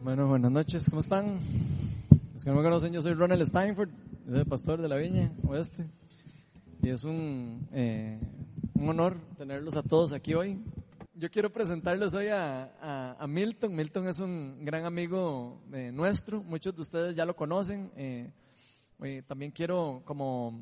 [0.00, 1.40] Bueno, buenas noches, ¿cómo están?
[2.32, 3.90] Los que no me conocen, yo soy Ronald Steinford,
[4.30, 5.86] soy pastor de la Viña Oeste.
[6.80, 8.20] Y es un, eh,
[8.74, 10.62] un honor tenerlos a todos aquí hoy.
[11.14, 13.74] Yo quiero presentarles hoy a, a, Milton.
[13.74, 17.90] Milton es un gran amigo eh, nuestro, muchos de ustedes ya lo conocen.
[17.96, 18.30] Eh,
[19.26, 20.60] también quiero como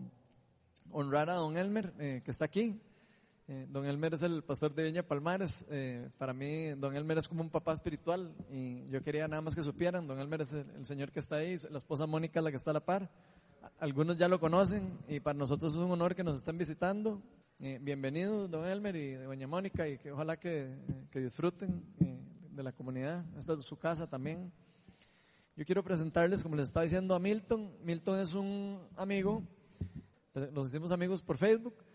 [0.90, 2.80] honrar a don Elmer, que está aquí.
[3.48, 5.64] Eh, don Elmer es el pastor de Viña Palmares.
[5.70, 9.54] Eh, para mí, don Elmer es como un papá espiritual y yo quería nada más
[9.54, 10.08] que supieran.
[10.08, 12.72] Don Elmer es el, señor que está ahí, la esposa Mónica es la que está
[12.72, 13.08] a la par.
[13.78, 17.22] Algunos ya lo conocen y para nosotros es un honor que nos estén visitando.
[17.60, 20.74] Eh, bienvenidos, don Elmer y doña Mónica, y que ojalá que,
[21.12, 21.84] que disfruten
[22.50, 23.24] de la comunidad.
[23.38, 24.50] Esta es su casa también.
[25.54, 27.70] Yo quiero presentarles, como les estaba diciendo, a Milton.
[27.84, 29.44] Milton es un amigo,
[30.52, 31.85] nos hicimos amigos por Facebook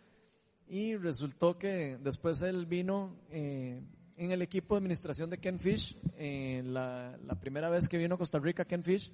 [0.72, 3.82] y resultó que después él vino eh,
[4.16, 5.98] en el equipo de administración de Ken Fish.
[6.16, 9.12] Eh, la, primera vez que vino a Costa Rica, Ken Fish,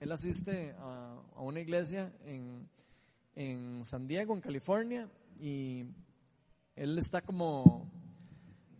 [0.00, 2.68] él asiste a, una iglesia en,
[3.36, 5.84] en, San Diego, en California, y
[6.74, 7.88] él está como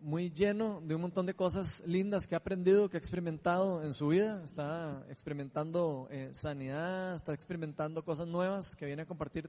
[0.01, 3.93] muy lleno de un montón de cosas lindas que ha aprendido, que ha experimentado en
[3.93, 4.43] su vida.
[4.43, 9.49] Está experimentando eh, sanidad, está experimentando cosas nuevas que viene a compartir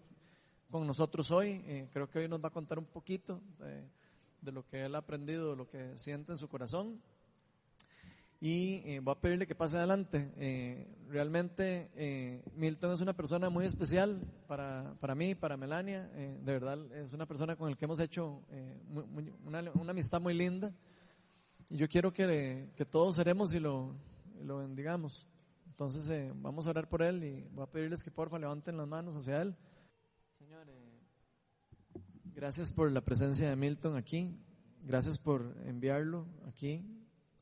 [0.70, 1.62] con nosotros hoy.
[1.66, 3.42] Eh, creo que hoy nos va a contar un poquito
[4.42, 7.02] de, lo que él ha aprendido, lo que siente en su corazón.
[8.42, 10.32] Y eh, voy a pedirle que pase adelante.
[10.38, 16.08] Eh, realmente Milton es una persona muy especial para, para mí, para Melania.
[16.08, 18.42] de verdad es una persona con la que hemos hecho
[19.46, 20.74] una, una, amistad muy linda.
[21.70, 23.94] Y yo quiero que, que todos seremos y lo,
[24.40, 25.28] y lo bendigamos.
[25.68, 29.16] Entonces vamos a orar por él y voy a pedirles que porfa levanten las manos
[29.18, 29.56] hacia él.
[32.40, 34.34] Gracias por la presencia de Milton aquí.
[34.86, 36.82] Gracias por enviarlo aquí.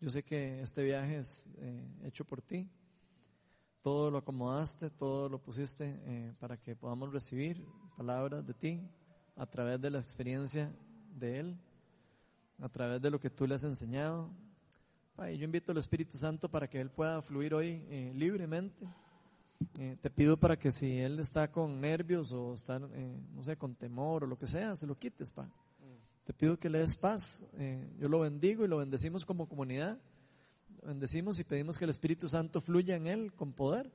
[0.02, 2.68] Yo sé que este viaje es eh, hecho por ti.
[3.84, 7.64] Todo lo acomodaste, todo lo pusiste eh, para que podamos recibir
[7.96, 8.82] palabras de ti
[9.36, 10.76] a través de la experiencia
[11.14, 11.60] de Él,
[12.58, 14.32] a través de lo que tú le has enseñado.
[15.20, 18.88] yo invito al Espíritu Santo para que Él pueda fluir hoy eh, libremente
[19.80, 23.58] eh, te pido para que si él está con nervios o está, eh, no sé,
[23.58, 25.50] con temor o lo que sea, se lo quites, pa.
[26.26, 27.44] Te pido que le des paz.
[27.54, 29.98] Eh, yo lo bendigo y lo bendecimos como comunidad.
[30.82, 33.90] Lo bendecimos y pedimos que el Espíritu Santo fluya en él con poder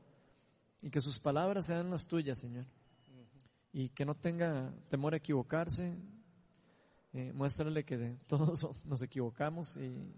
[0.81, 2.65] y que sus palabras sean las tuyas, Señor.
[3.73, 5.95] Y que no tenga temor a equivocarse.
[7.35, 10.15] muéstrale que todos nos equivocamos y,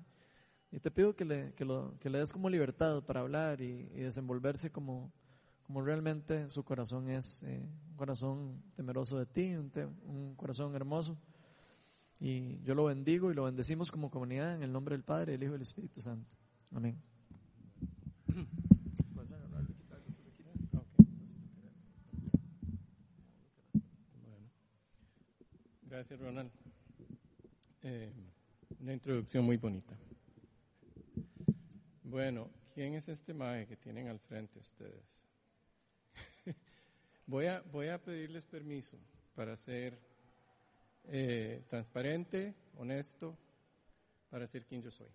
[0.81, 4.71] te pido que le, que, lo, que le des como libertad para hablar y desenvolverse
[4.71, 5.13] como,
[5.67, 11.17] como realmente su corazón es eh, un corazón temeroso de ti, un, corazón hermoso.
[12.21, 15.43] Y yo lo bendigo y lo bendecimos como comunidad en el nombre del Padre, del
[15.43, 16.31] Hijo y del Espíritu Santo.
[16.73, 16.97] Amén.
[25.89, 26.51] Gracias, Ronald.
[27.83, 28.13] Eh,
[28.81, 29.97] una introducción muy bonita.
[32.03, 35.24] Bueno, ¿quién es este mae que tienen al frente ustedes?
[37.27, 38.99] Voy a, voy a pedirles permiso
[39.35, 39.99] para ser
[41.05, 43.37] eh, transparente, honesto,
[44.29, 45.09] para ser quien yo soy.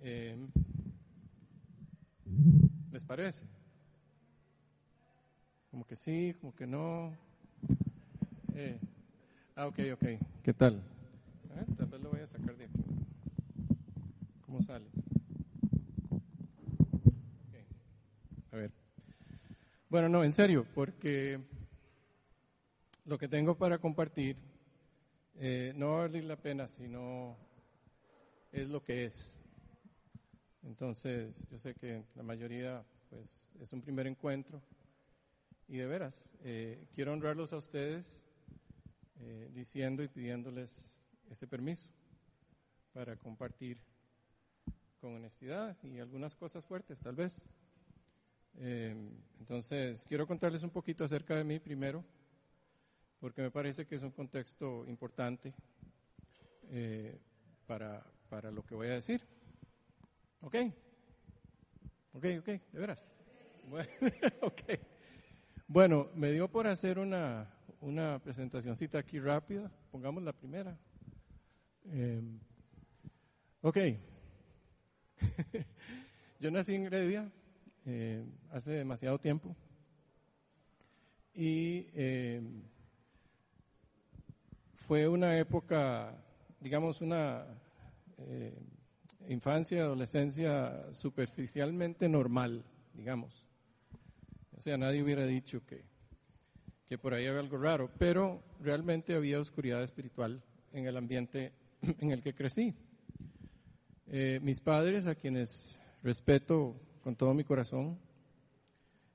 [0.00, 0.48] Em,
[2.90, 3.44] ¿Les parece?
[5.70, 7.16] Como que sí, como que no.
[8.54, 8.80] Eh,
[9.54, 10.04] ah, ok, ok.
[10.42, 10.82] ¿Qué tal?
[11.76, 12.84] tal vez lo voy a sacar de aquí.
[14.44, 14.86] ¿Cómo sale?
[18.50, 18.87] A ver.
[19.90, 21.40] Bueno, no, en serio, porque
[23.06, 24.36] lo que tengo para compartir
[25.36, 27.38] eh, no va a valer la pena si no
[28.52, 29.38] es lo que es.
[30.62, 34.60] Entonces, yo sé que la mayoría, pues, es un primer encuentro.
[35.68, 38.04] Y de veras, eh, quiero honrarlos a ustedes
[39.20, 40.70] eh, diciendo y pidiéndoles
[41.30, 41.88] ese permiso
[42.92, 43.78] para compartir
[45.00, 47.42] con honestidad y algunas cosas fuertes, tal vez.
[48.60, 48.94] Eh,
[49.38, 52.04] entonces, quiero contarles un poquito acerca de mí primero,
[53.20, 55.54] porque me parece que es un contexto importante
[56.70, 57.18] eh,
[57.66, 59.22] para, para lo que voy a decir.
[60.40, 60.56] ¿Ok?
[62.14, 62.24] ¿Ok?
[62.40, 62.46] ¿Ok?
[62.46, 63.02] ¿De veras?
[63.68, 63.88] Bueno,
[65.68, 67.48] bueno me dio por hacer una,
[67.80, 69.70] una presentacioncita aquí rápida.
[69.92, 70.76] Pongamos la primera.
[71.84, 72.22] Eh,
[73.60, 73.78] ok.
[76.40, 77.30] Yo nací en Gredia
[77.90, 79.56] eh, hace demasiado tiempo.
[81.32, 82.42] Y eh,
[84.86, 86.14] fue una época,
[86.60, 87.46] digamos, una,
[88.18, 88.52] eh,
[89.30, 92.62] infancia adolescencia superficialmente normal,
[92.92, 93.46] digamos.
[94.54, 95.82] O sea, nadie hubiera dicho que,
[96.86, 100.42] que por ahí había algo raro, pero realmente había oscuridad espiritual
[100.74, 101.52] en el ambiente
[102.00, 102.74] en el que crecí.
[104.42, 107.98] Mis padres, a quienes respeto con todo mi corazón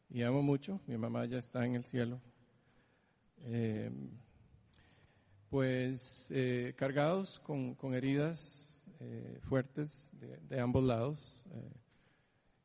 [0.09, 2.19] y amo mucho, mi mamá ya está en el cielo,
[3.43, 3.91] eh,
[5.51, 8.75] pues eh, cargados con, heridas
[9.41, 10.09] fuertes
[10.49, 11.45] de, ambos lados.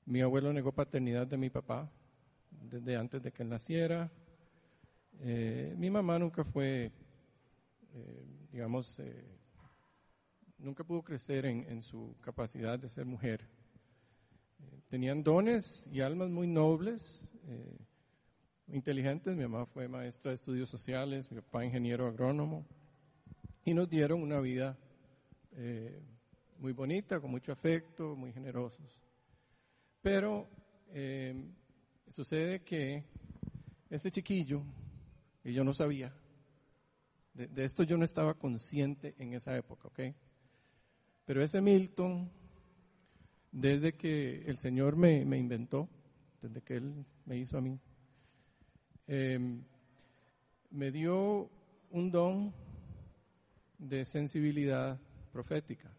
[0.06, 1.90] mi abuelo negó paternidad de mi papá
[2.50, 4.10] desde antes de que él naciera.
[5.76, 6.90] mi mamá nunca fue,
[8.50, 8.98] digamos,
[10.56, 13.57] nunca pudo crecer en, su capacidad de ser mujer.
[14.88, 17.78] Eh, tenían dones y almas muy nobles, eh,
[18.68, 19.36] inteligentes.
[19.36, 22.66] Mi mamá fue maestra de estudios sociales, mi papá ingeniero agrónomo.
[23.64, 24.78] Y nos dieron una vida
[25.52, 26.00] eh,
[26.58, 29.00] muy bonita, con mucho afecto, muy generosos.
[30.00, 30.46] Pero
[32.08, 33.04] sucede que
[33.90, 34.62] este chiquillo,
[35.44, 36.14] y yo no sabía,
[37.34, 40.00] de, de, esto yo no estaba consciente en esa época, ¿ok?
[41.26, 42.30] Pero ese Milton,
[43.52, 45.88] desde que el Señor me, inventó,
[46.42, 47.78] desde que Él me hizo a mí,
[49.06, 49.62] em,
[50.70, 51.50] me dio
[51.90, 52.52] un don
[53.78, 55.00] de sensibilidad
[55.32, 55.90] profética.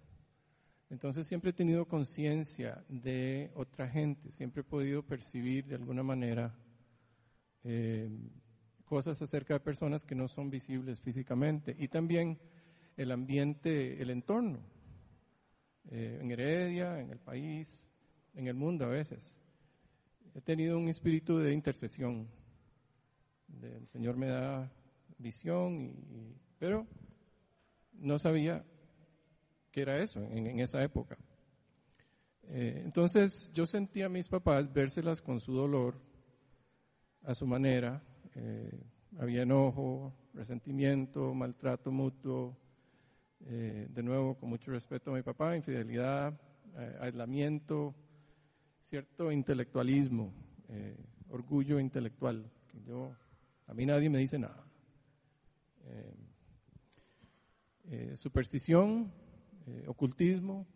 [0.90, 6.56] Entonces siempre he tenido conciencia de otra gente, siempre he podido percibir de alguna manera
[7.64, 8.30] em,
[8.86, 12.40] cosas acerca de personas que no son visibles físicamente y también
[12.98, 14.60] el ambiente, el entorno.
[15.92, 17.88] Eh, en Heredia, en el país,
[18.36, 19.34] en el mundo a veces.
[20.36, 22.28] He tenido un espíritu de intercesión.
[23.62, 24.72] El Señor me da
[25.18, 26.86] visión, y, pero
[27.94, 28.64] no sabía
[29.72, 31.18] qué era eso en, esa época.
[32.44, 36.00] Eh, entonces yo sentía a mis papás vérselas con su dolor,
[37.24, 38.04] a su manera.
[38.36, 38.80] Eh,
[39.18, 42.56] había enojo, resentimiento, maltrato mutuo,
[43.46, 46.34] eh, de nuevo, con mucho respeto a mi papá, infidelidad,
[46.78, 47.96] eh, aislamiento,
[48.82, 50.34] cierto intelectualismo,
[50.68, 50.98] eh,
[51.30, 52.52] orgullo intelectual.
[52.68, 53.16] Que yo,
[53.68, 54.66] a mí nadie me dice nada.
[58.16, 59.12] superstición,
[59.88, 60.68] ocultismo,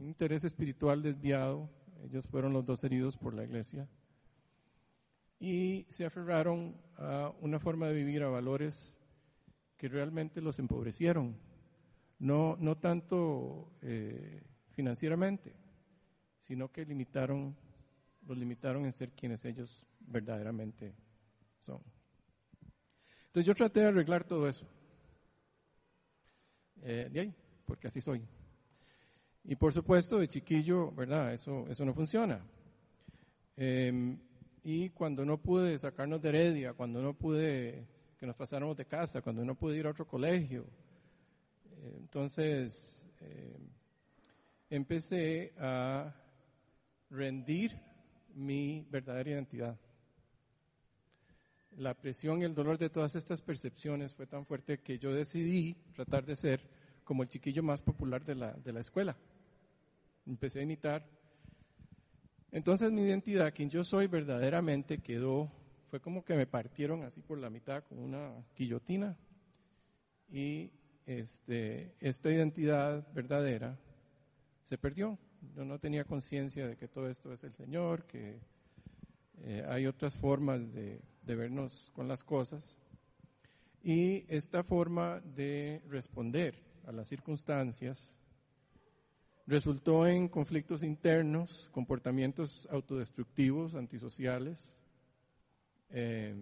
[0.00, 1.70] interés espiritual desviado.
[2.02, 3.88] Ellos fueron los dos heridos por la iglesia.
[5.38, 8.94] Y se aferraron a una forma de vivir, a valores
[9.78, 11.36] que realmente los empobrecieron
[12.18, 15.54] no, no tanto eh, financieramente,
[16.42, 17.56] sino que limitaron,
[18.26, 20.94] los limitaron en ser quienes ellos verdaderamente
[21.60, 21.80] son.
[23.26, 24.66] Entonces yo traté de arreglar todo eso.
[26.82, 27.34] Eh, de ahí,
[27.64, 28.22] porque así soy.
[29.42, 31.34] Y por supuesto, de chiquillo, ¿verdad?
[31.34, 32.40] Eso, eso no funciona.
[33.56, 34.18] Em,
[34.62, 37.86] y cuando no pude sacarnos de heredia, cuando no pude
[38.18, 40.66] que nos pasáramos de casa, cuando no pude ir a otro colegio,
[41.98, 43.58] entonces, eh,
[44.70, 46.14] empecé a
[47.10, 47.78] rendir
[48.34, 49.78] mi verdadera identidad.
[51.76, 55.74] La presión y el dolor de todas estas percepciones fue tan fuerte que yo decidí
[55.94, 56.60] tratar de ser
[57.02, 59.16] como el chiquillo más popular de la, de la escuela.
[60.26, 61.04] Empecé a imitar.
[62.50, 65.50] Entonces mi identidad, quien yo soy verdaderamente, quedó,
[65.90, 69.16] fue como que me partieron así por la mitad con una guillotina
[70.30, 70.70] y
[71.06, 73.78] este, esta identidad verdadera
[74.68, 75.18] se perdió.
[75.54, 78.38] Yo no tenía conciencia de que todo esto es el Señor, que
[79.42, 82.76] eh, hay otras formas de, de vernos con las cosas.
[83.82, 86.54] Y esta forma de responder
[86.86, 88.14] a las circunstancias
[89.46, 94.72] resultó en conflictos internos, comportamientos autodestructivos, antisociales,
[95.90, 96.34] eh,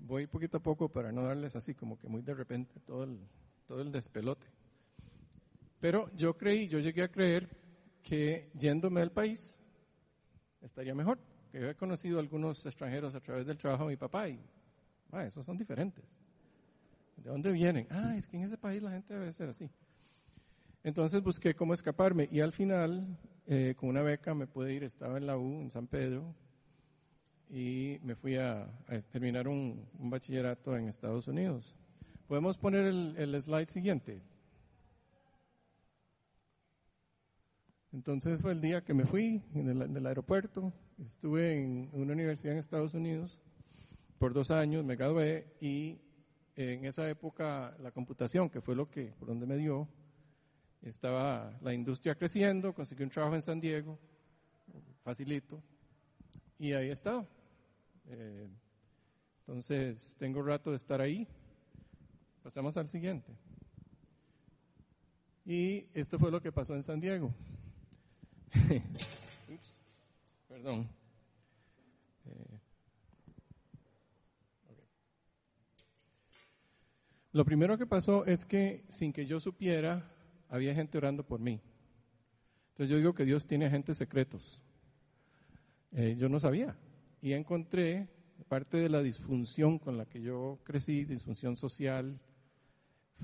[0.00, 3.18] voy poquito a poco para no darles así como que muy de repente todo el,
[3.66, 4.46] todo el despelote.
[5.80, 7.48] Pero yo creí, yo llegué a creer
[8.02, 9.56] que yéndome del país
[10.62, 11.18] estaría mejor.
[11.52, 14.40] Que yo he conocido a algunos extranjeros a través del trabajo de mi papá y,
[15.12, 16.04] ah, esos son diferentes.
[17.16, 17.86] ¿De dónde vienen?
[17.90, 19.70] Ah, es que en ese país la gente debe ser así.
[20.84, 25.16] Entonces busqué cómo escaparme y al final, eh, con una beca me pude ir, estaba
[25.18, 26.34] en la U, en San Pedro,
[27.50, 28.68] y me fui a,
[29.10, 31.74] terminar un, bachillerato en Estados Unidos.
[32.26, 34.22] ¿Podemos poner el, slide siguiente?
[37.92, 42.58] Entonces fue el día que me fui en el, aeropuerto, estuve en una universidad en
[42.58, 43.40] Estados Unidos
[44.18, 45.98] por dos años, me gradué y
[46.54, 49.88] en esa época la computación, que fue lo que, por donde me dio,
[50.82, 53.98] estaba la industria creciendo, conseguí un trabajo en San Diego,
[55.02, 55.62] facilito,
[56.58, 57.26] y ahí he estado.
[58.10, 58.48] Eh,
[59.40, 61.26] entonces, tengo rato de estar ahí.
[62.42, 63.32] Pasamos al siguiente.
[65.44, 67.34] Y esto fue lo que pasó en San Diego.
[70.48, 70.88] perdón.
[72.26, 72.60] Eh,
[77.32, 80.10] lo primero que pasó es que sin que yo supiera,
[80.48, 81.60] había gente orando por mí.
[82.70, 84.62] Entonces yo digo que Dios tiene agentes secretos.
[85.92, 86.76] Eh, yo no sabía.
[87.20, 88.08] Y encontré
[88.48, 92.18] parte de la disfunción con la que yo crecí, disfunción social,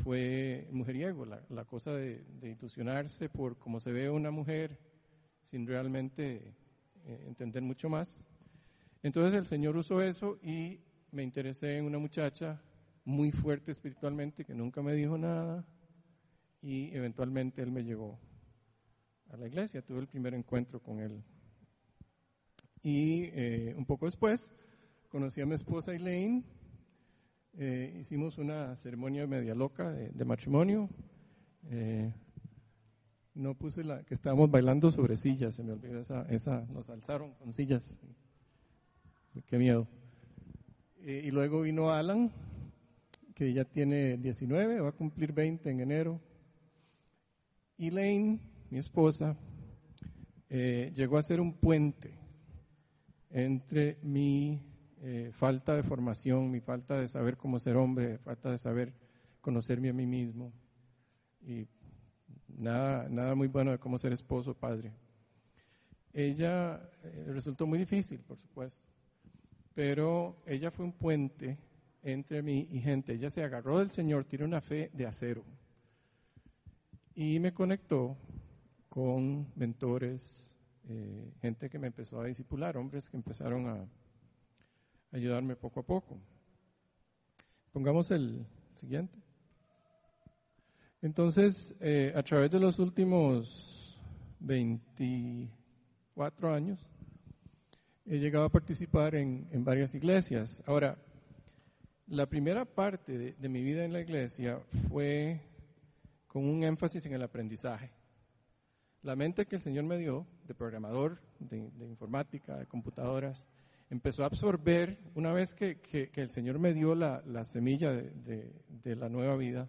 [0.03, 4.79] fue mujeriego, la, cosa de, ilusionarse por cómo se ve una mujer
[5.45, 6.55] sin realmente
[7.07, 8.23] eh, entender mucho más.
[9.03, 10.81] Entonces el Señor usó eso y
[11.13, 12.61] me interesé en una muchacha
[13.05, 15.65] muy fuerte espiritualmente que nunca me dijo nada
[16.61, 18.19] y eventualmente él me llevó
[19.31, 21.23] a la iglesia, tuve el primer encuentro con él.
[22.85, 24.49] Y eh, un poco después
[25.15, 26.45] conocí a mi esposa Elaine,
[27.57, 30.91] eh, hicimos una ceremonia media loca de, matrimonio.
[31.71, 32.13] Eh,
[33.35, 37.33] no puse la que estábamos bailando sobre sillas, se me olvidó esa, esa nos alzaron
[37.35, 37.83] con sillas.
[39.47, 39.87] Qué miedo.
[41.03, 42.33] Eh, y luego vino Alan,
[43.37, 46.21] que ya tiene 19, va a cumplir 20 en enero.
[47.79, 49.37] Elaine, mi esposa,
[50.51, 52.24] llegó a ser un puente
[53.35, 54.63] entre mi
[55.03, 58.95] eh, falta de formación, mi falta de saber cómo ser hombre, falta de saber
[59.41, 60.53] conocerme a mí mismo
[61.43, 61.67] y
[62.49, 64.93] nada, nada muy bueno de cómo ser esposo, padre.
[66.13, 68.89] Ella eh, resultó muy difícil, por supuesto,
[69.75, 71.59] pero ella fue un puente
[72.05, 73.15] entre mí y gente.
[73.15, 75.45] Ella se agarró del Señor, tiene una fe de acero
[77.17, 78.17] y me conectó
[78.89, 80.54] con mentores,
[80.89, 83.87] eh, gente que me empezó a discipular, hombres que empezaron a
[85.13, 86.19] ayudarme poco a poco.
[87.73, 89.19] Pongamos el siguiente.
[91.03, 94.01] Entonces, eh, a través de los últimos
[94.41, 96.81] 24 años,
[98.07, 100.63] he llegado a participar en, varias iglesias.
[100.67, 100.97] Ahora,
[102.07, 105.41] la primera parte de, mi vida en la iglesia fue
[106.27, 107.91] con un énfasis en el aprendizaje.
[109.05, 113.47] La mente que el Señor me dio, de programador, de informática, de computadoras,
[113.91, 115.79] empezó a absorber, una vez que,
[116.15, 119.69] el Señor me dio la, semilla de, la nueva vida,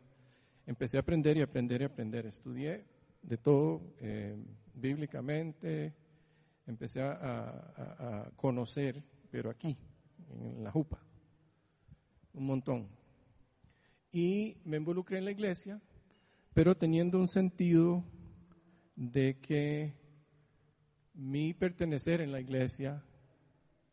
[0.66, 2.26] empecé a aprender y aprender y aprender.
[2.26, 2.86] Estudié
[3.22, 4.38] de todo eh,
[4.74, 5.94] bíblicamente,
[6.66, 9.78] empecé a, conocer, pero aquí,
[10.30, 11.04] en la jupa,
[12.34, 12.88] un montón.
[14.14, 15.82] Y me involucré en la iglesia,
[16.54, 18.02] pero teniendo un sentido
[18.96, 19.94] de que
[21.14, 23.04] mi pertenecer en la iglesia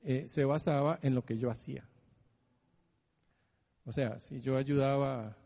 [0.02, 1.88] eh, se basaba en lo que yo hacía.
[3.84, 5.36] O sea, si yo ayudaba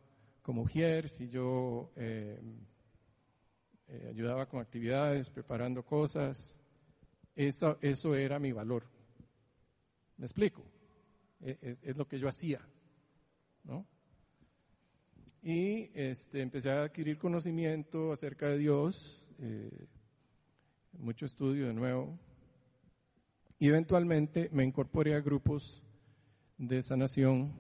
[0.43, 2.41] como mujer, si yo eh,
[3.89, 6.57] eh, ayudaba con actividades, preparando cosas,
[7.35, 8.85] eso, eso era mi valor.
[10.17, 10.65] ¿Me explico?
[11.41, 12.61] Es, es lo que yo hacía,
[13.65, 13.87] ¿no?
[15.43, 19.25] Y este, empecé a adquirir conocimiento acerca de Dios,
[20.99, 22.19] mucho estudio de nuevo,
[23.59, 25.83] y eventualmente me incorporé a grupos
[26.59, 27.52] de sanación.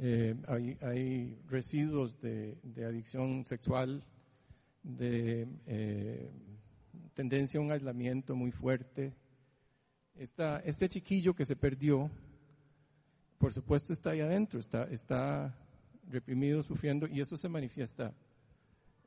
[0.00, 0.34] Eh,
[0.80, 4.04] hay, residuos de, adicción sexual,
[4.82, 6.30] de eh,
[7.14, 9.12] tendencia a un aislamiento muy fuerte.
[10.16, 12.10] este chiquillo que se perdió,
[13.38, 15.56] por supuesto está ahí adentro, está, está
[16.08, 18.12] reprimido, sufriendo, y eso se manifiesta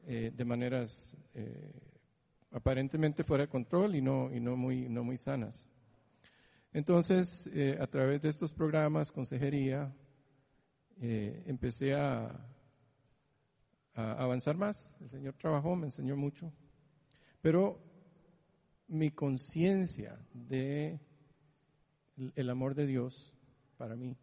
[0.05, 1.15] eh, de maneras
[2.51, 5.67] aparentemente fuera de control y no, y no, muy, no muy sanas.
[6.73, 9.93] Entonces, eh, a través de estos programas, consejería,
[11.01, 12.43] eh, empecé a,
[13.93, 14.95] avanzar más.
[15.01, 16.53] El Señor trabajó, me enseñó mucho.
[17.41, 17.79] Pero
[18.87, 20.99] mi conciencia de
[22.35, 23.33] el amor de Dios
[23.75, 24.15] para mí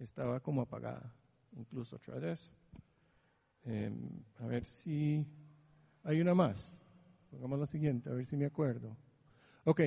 [0.00, 1.12] estaba como apagada,
[1.56, 2.55] incluso a través de eso.
[3.66, 3.94] Em,
[4.38, 5.26] a ver si
[6.04, 6.72] hay una más.
[7.30, 8.96] Pongamos la siguiente, a ver si me acuerdo.
[9.64, 9.80] Ok,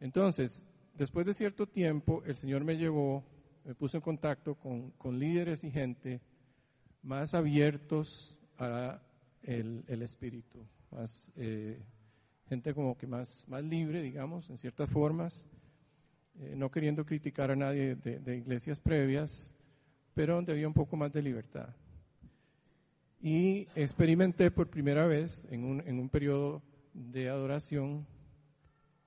[0.00, 0.62] entonces,
[0.94, 3.24] después de cierto tiempo, el Señor me llevó,
[3.64, 6.20] me puso en contacto con, líderes y gente
[7.02, 9.00] más abiertos a
[9.42, 11.80] el, espíritu, más eh,
[12.48, 15.44] gente como que más, más libre, digamos, en ciertas formas,
[16.40, 19.52] eh, no queriendo criticar a nadie de, iglesias previas,
[20.14, 21.68] pero donde había un poco más de libertad.
[23.20, 28.06] Y experimenté por primera vez en un, en un periodo de adoración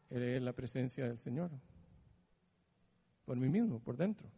[0.09, 1.51] eh, la presencia del Señor,
[3.25, 4.29] por mí mismo, por dentro.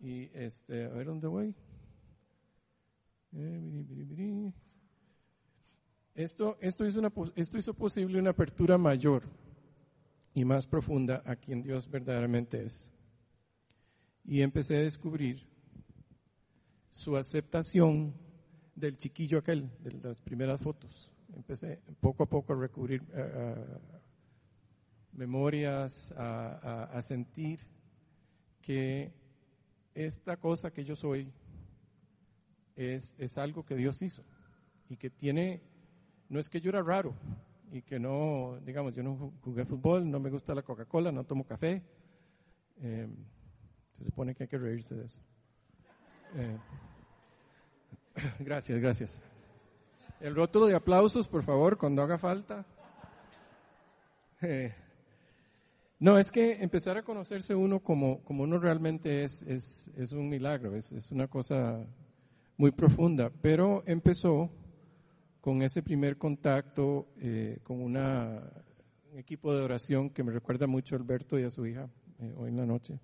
[0.00, 1.54] Y este, a ver dónde voy.
[3.32, 4.52] Eh,
[6.14, 9.22] esto, esto, hizo una, esto hizo posible una apertura mayor
[10.34, 12.88] y más profunda a quien Dios verdaderamente es.
[14.24, 15.46] Y empecé a descubrir
[16.98, 18.12] su aceptación
[18.74, 21.12] del chiquillo aquel, de las primeras fotos.
[21.32, 23.02] Empecé poco a poco a recubrir
[25.12, 27.60] memorias, a sentir
[28.60, 29.12] que
[29.94, 31.32] esta cosa que yo soy
[32.74, 34.24] es, es algo que Dios hizo
[34.88, 35.62] y que tiene,
[36.28, 37.14] no es que yo era raro
[37.70, 41.44] y que no, digamos, yo no jugué fútbol, no me gusta la Coca-Cola, no tomo
[41.44, 41.80] café.
[42.80, 43.06] Eh,
[43.92, 45.22] se supone que hay que reírse de eso.
[46.34, 46.58] Eh,
[48.38, 49.20] gracias, gracias.
[50.20, 52.64] El rótulo de aplausos, por favor, cuando haga falta.
[54.42, 54.72] Eh,
[56.00, 60.28] no, es que empezar a conocerse uno como, como uno realmente es, es, es un
[60.28, 61.84] milagro, es, es, una cosa
[62.56, 64.50] muy profunda, pero empezó
[65.40, 68.42] con ese primer contacto eh, con una,
[69.12, 71.88] un equipo de oración que me recuerda mucho a Alberto y a su hija
[72.20, 73.00] eh, hoy en la noche.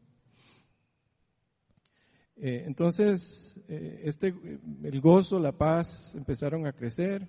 [2.36, 4.34] Eh, entonces, este,
[4.82, 7.28] el gozo, la paz empezaron a crecer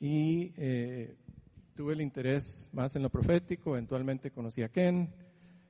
[0.00, 0.52] y
[1.74, 5.12] tuve el interés más en lo profético, eventualmente conocí a Ken.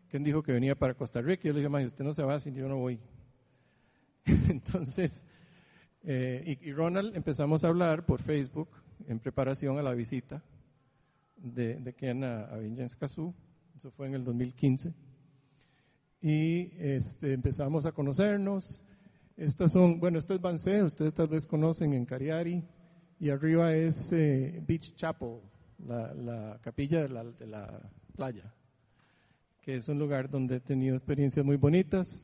[0.09, 2.50] Ken dijo que venía para Costa Rica yo le dije, usted no se va si
[2.53, 2.99] yo no voy.
[4.49, 5.23] Entonces,
[6.05, 8.71] eh, y, Ronald empezamos a hablar por Facebook
[9.07, 10.43] en preparación a la visita
[11.37, 14.93] de, Ken a, a eso fue en el 2015.
[16.21, 18.83] Y este, empezamos a conocernos.
[19.37, 22.65] Estas son, bueno, esto es Bansé, ustedes tal vez conocen en Cariari,
[23.21, 25.39] y arriba es eh, Beach Chapel,
[25.87, 27.81] la, capilla de la, de la,
[28.17, 28.52] playa,
[29.63, 32.21] que es un lugar donde he tenido experiencias muy bonitas.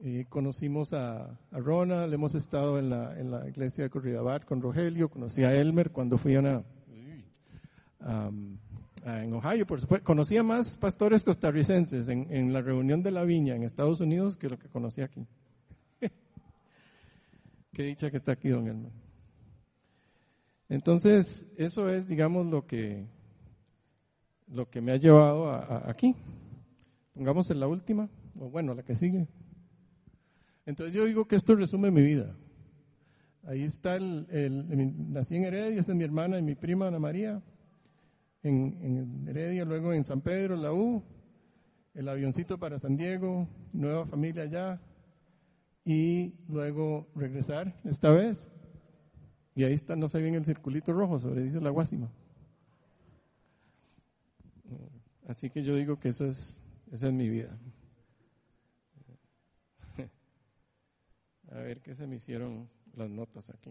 [0.00, 4.60] y conocimos a, a, Ronald, hemos estado en la, en la iglesia de Corridabat con
[4.60, 6.64] Rogelio, conocí a Elmer cuando fui a una,
[9.04, 10.04] en Ohio, por supuesto.
[10.04, 14.36] Conocí a más pastores costarricenses en, en, la reunión de la viña en Estados Unidos
[14.36, 15.26] que lo que conocí aquí.
[17.72, 18.92] Qué dicha que está aquí, don Elmer.
[20.68, 23.06] Entonces, eso es, digamos, lo que,
[24.48, 26.14] lo que me ha llevado a, aquí.
[27.14, 29.28] Pongamos en la última, o bueno, la que sigue.
[30.64, 32.34] Entonces yo digo que esto resume mi vida.
[33.44, 37.00] Ahí está el, el, nací en Heredia, esa es mi hermana y mi prima Ana
[37.00, 37.42] María,
[38.42, 41.02] en, en Heredia, luego en San Pedro, la U,
[41.94, 44.80] el avioncito para San Diego, nueva familia allá,
[45.84, 48.52] y luego regresar esta vez
[49.54, 52.10] y ahí está, no se ve en el circulito rojo, sobre dice la guásima.
[55.28, 57.56] Así que yo digo que eso es, esa es mi vida.
[61.50, 63.70] A ver qué se me hicieron las notas aquí.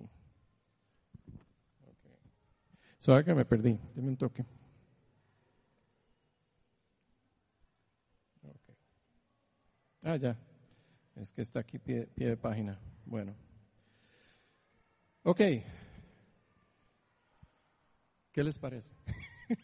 [3.03, 3.23] Okay.
[3.23, 4.45] Que me perdí, dime un toque.
[10.01, 10.37] Ah, ya.
[11.15, 12.79] Es que está aquí pie, pie de página.
[13.05, 13.35] Bueno.
[15.23, 15.41] Ok.
[18.31, 18.89] ¿Qué les parece?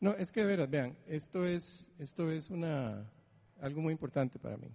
[0.00, 3.10] no, es que veras, vean, esto es, esto es una,
[3.60, 4.72] algo muy importante para mí.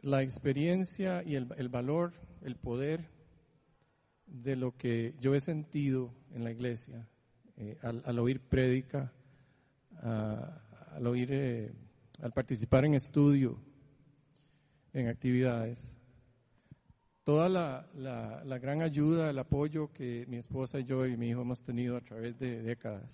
[0.00, 3.08] La experiencia y el, el valor, el poder
[4.26, 7.08] de lo que yo he sentido en la iglesia,
[7.56, 9.12] eh, al, oír prédica,
[10.02, 11.72] al oír, eh,
[12.20, 13.58] al participar en estudio,
[14.92, 15.78] en actividades,
[17.24, 21.42] toda la, la, gran ayuda, el apoyo que mi esposa y yo y mi hijo
[21.42, 23.10] hemos tenido a través de décadas.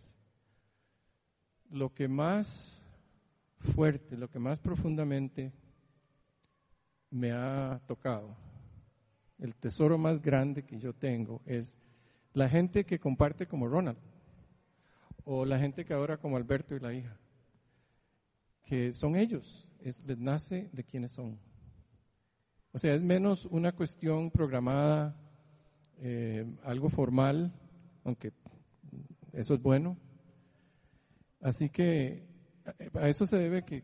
[1.71, 2.85] Lo que más
[3.75, 5.51] fuerte, lo que más profundamente
[7.11, 8.37] me ha tocado,
[9.39, 11.79] el tesoro más grande que yo tengo es
[12.35, 13.99] la gente que comparte como Ronald
[15.25, 17.17] o la gente que adora como Alberto y la hija,
[18.65, 21.39] que son ellos, es, les nace de quienes son.
[22.73, 25.17] O sea, es menos una cuestión programada,
[25.99, 27.53] eh, algo formal,
[28.05, 28.33] aunque
[29.33, 29.97] eso es bueno.
[31.41, 32.27] Así que
[32.95, 33.83] a eso se debe que,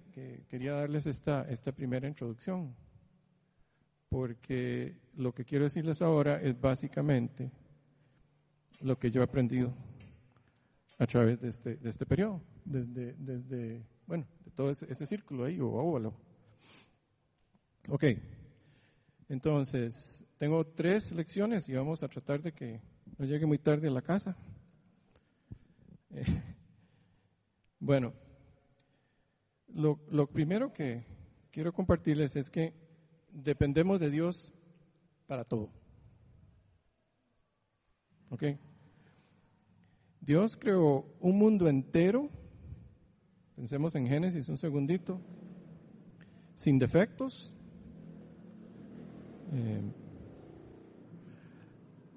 [0.49, 2.75] quería darles esta, esta primera introducción,
[4.09, 7.51] porque lo que quiero decirles ahora es básicamente
[8.81, 9.75] lo que yo he aprendido
[10.99, 15.61] a través de este, de este periodo, desde, desde, bueno, de todo ese, círculo ahí
[15.61, 16.15] o óvalo.
[17.91, 18.05] Ok,
[19.29, 22.81] entonces tengo tres lecciones y vamos a tratar de que
[23.19, 24.37] no llegue muy tarde a la casa.
[27.81, 28.13] Bueno,
[29.69, 31.05] lo, lo primero que
[31.53, 32.75] quiero compartirles es que
[33.31, 34.53] dependemos de Dios
[35.29, 35.71] para todo.
[38.31, 38.43] ¿Ok?
[40.21, 42.29] Dios creó un mundo entero,
[43.59, 45.21] pensemos en Génesis un segundito,
[46.55, 47.53] sin defectos.
[49.53, 49.83] Eh,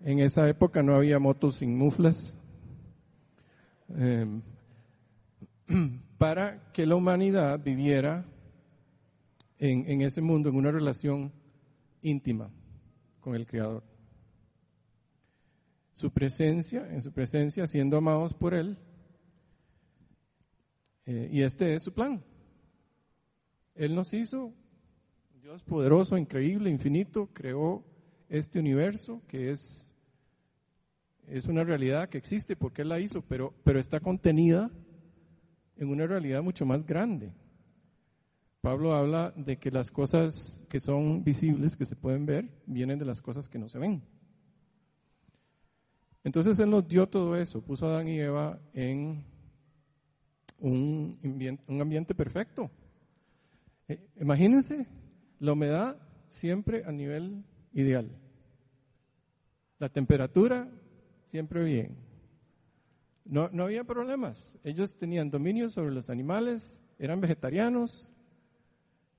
[0.04, 2.38] en esa época no había motos sin muflas.
[3.97, 4.39] Eh,
[6.19, 8.23] para que la humanidad viviera
[9.58, 11.32] en, en ese mundo, en una relación
[12.04, 12.51] íntima
[13.19, 13.84] con el Creador.
[15.93, 18.77] Su presencia, en su presencia, siendo amados por Él.
[21.06, 22.24] Eh, y este es su plan.
[23.76, 24.54] Él nos hizo,
[25.42, 27.84] Dios poderoso, increíble, infinito, creó
[28.30, 29.92] este universo que es,
[31.28, 34.70] es una realidad que existe porque Él la hizo, pero, pero está contenida
[35.78, 37.34] en una realidad mucho más grande.
[38.62, 43.06] Pablo habla de que las cosas que son visibles, que se pueden ver, vienen de
[43.06, 44.04] las cosas que no se ven.
[46.24, 49.26] Entonces Él nos dio todo eso, puso a Adán y Eva en
[50.62, 52.71] un ambiente, un ambiente perfecto.
[53.88, 54.86] Eh, imagínense
[55.39, 55.97] la humedad
[56.30, 57.43] siempre a nivel
[57.74, 58.10] ideal.
[59.80, 60.69] La temperatura
[61.26, 61.97] siempre bien.
[63.26, 64.58] No, no había problemas.
[64.63, 68.12] Ellos tenían dominio sobre los animales, eran vegetarianos,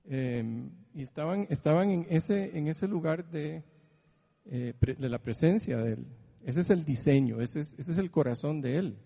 [0.05, 3.63] Em, y estaban, estaban en, ese, en ese lugar de,
[4.45, 6.05] eh, de la presencia de Él.
[6.43, 8.97] Ese es el diseño, ese es, ese es el corazón de Él.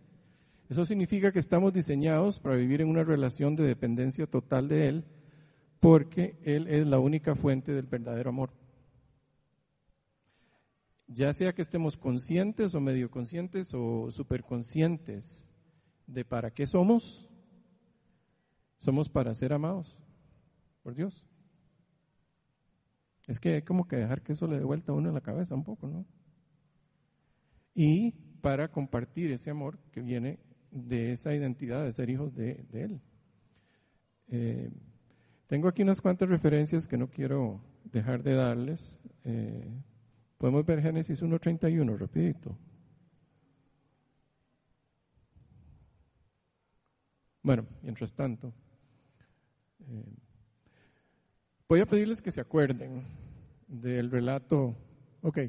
[0.70, 5.06] Eso significa que estamos diseñados para vivir en una relación de dependencia total de Él,
[5.80, 8.52] porque Él es la única fuente del verdadero amor.
[11.08, 15.48] Ya sea que estemos conscientes o medio conscientes o superconscientes
[16.06, 17.30] de para qué somos,
[18.78, 19.98] somos para ser amados
[20.84, 21.26] por Dios.
[23.26, 25.22] Es que hay como que dejar que eso le dé vuelta a uno en la
[25.22, 26.06] cabeza un poco, ¿no?
[27.74, 30.40] Y para compartir ese amor que viene
[30.86, 33.02] de esa identidad de ser hijos de, Él.
[34.30, 34.70] Eh,
[35.48, 39.00] tengo aquí unas cuantas referencias que no quiero dejar de darles.
[39.24, 39.68] Eh,
[40.38, 42.58] podemos ver Génesis 1.31, rapidito.
[47.42, 48.54] Bueno, mientras tanto.
[49.88, 50.18] Eh,
[51.70, 53.04] Voy a pedirles que se acuerden
[53.68, 54.74] del relato.
[55.22, 55.40] Ok.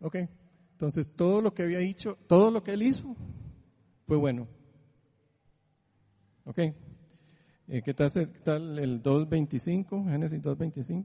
[0.00, 0.16] Ok.
[0.80, 3.14] Entonces, todo lo que había dicho, todo lo que él hizo,
[4.06, 4.48] fue bueno.
[6.46, 6.56] Ok.
[7.68, 10.08] Eh, ¿qué, tal, ¿Qué tal el 2.25?
[10.10, 11.04] Génesis 2.25.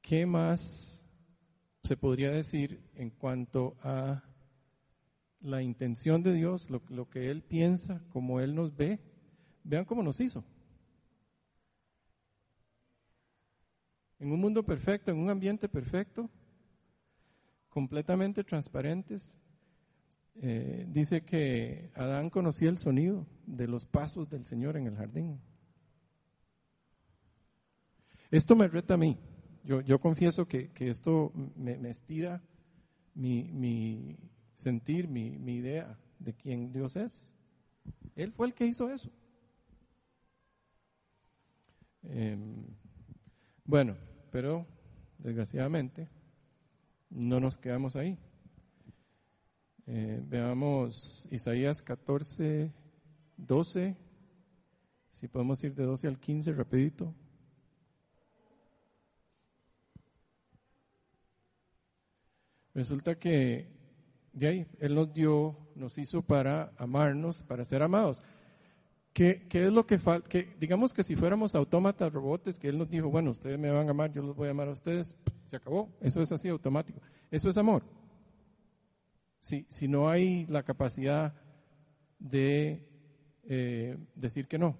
[0.00, 1.02] ¿Qué más
[1.82, 4.22] se podría decir en cuanto a
[5.40, 9.00] la intención de Dios, lo, que Él piensa, como Él nos ve.
[9.64, 10.44] Vean cómo nos hizo.
[14.18, 16.28] En un mundo perfecto, en un ambiente perfecto,
[17.68, 19.22] completamente transparentes.
[20.40, 25.40] Eh, dice que Adán conocía el sonido de los pasos del Señor en el jardín.
[28.30, 29.16] Esto me reta a mí.
[29.64, 32.42] Yo, yo confieso que, que esto me, me estira
[33.14, 34.16] mi, mi
[34.54, 37.26] sentir, mi, mi, idea de quién Dios es.
[38.14, 39.10] Él fue el que hizo eso.
[42.02, 42.64] Em,
[43.64, 43.96] bueno,
[44.30, 44.66] pero
[45.18, 46.08] desgraciadamente
[47.10, 48.18] no nos quedamos ahí.
[49.86, 52.72] Eh, veamos Isaías 14,
[53.36, 53.96] 12,
[55.12, 57.14] si podemos ir de 12 al 15 rapidito.
[62.74, 63.66] Resulta que
[64.32, 68.22] de ahí Él nos dio, nos hizo para amarnos, para ser amados.
[69.18, 70.28] ¿Qué, qué es lo que falta?
[70.60, 73.90] Digamos que si fuéramos autómatas, robots, que Él nos dijo, bueno, ustedes me van a
[73.90, 75.90] amar, yo los voy a amar a ustedes, se acabó.
[76.00, 77.00] Eso es así automático.
[77.28, 77.82] Eso es amor.
[79.40, 81.34] Si, si no hay la capacidad
[82.20, 82.86] de
[83.48, 84.76] eh, decir que no.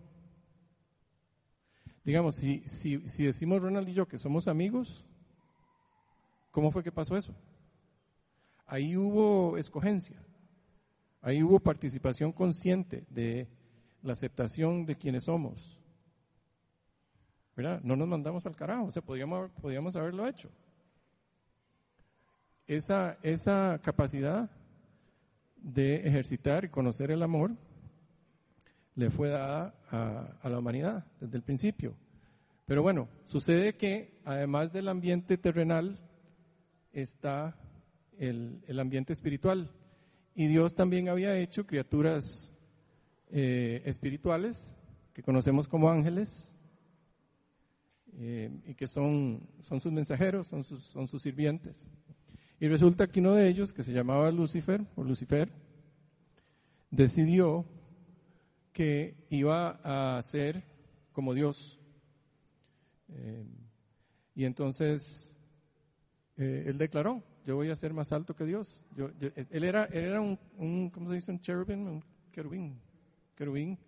[2.04, 5.04] Digamos, si, si, si decimos Ronald y yo que somos amigos,
[6.52, 7.34] ¿cómo fue que pasó eso?
[8.68, 10.22] ahí hubo escogencia,
[11.22, 13.48] ahí hubo participación consciente de
[14.02, 15.78] la aceptación de quienes somos.
[17.56, 17.80] ¿Verdad?
[17.82, 20.48] No nos mandamos al carajo, o sea, podíamos haberlo hecho.
[22.66, 24.50] esa, esa capacidad
[25.56, 27.52] de ejercitar y conocer el amor
[28.94, 31.94] le fue dada a, la humanidad desde el principio.
[32.66, 36.00] Pero bueno, sucede que además del ambiente terrenal
[36.92, 37.56] está
[38.18, 39.70] el, ambiente espiritual.
[40.34, 42.47] Y Dios también había hecho criaturas
[43.30, 44.56] eh, espirituales
[45.12, 46.52] que conocemos como ángeles
[48.14, 51.76] eh, y que son, son sus mensajeros, son sus, son sus sirvientes.
[52.60, 55.50] Y resulta que uno de ellos, que se llamaba Lucifer, o Lucifer,
[56.90, 57.64] decidió
[58.72, 59.80] que iba
[60.16, 60.64] a ser
[61.12, 61.78] como Dios.
[63.08, 63.44] Eh,
[64.34, 65.34] y entonces
[66.36, 68.84] él declaró, yo voy a ser más alto que Dios.
[68.94, 71.32] Yo, él era, él era un, ¿cómo se dice?
[71.32, 72.78] Un cherubín, un querubín,
[73.38, 73.78] querubín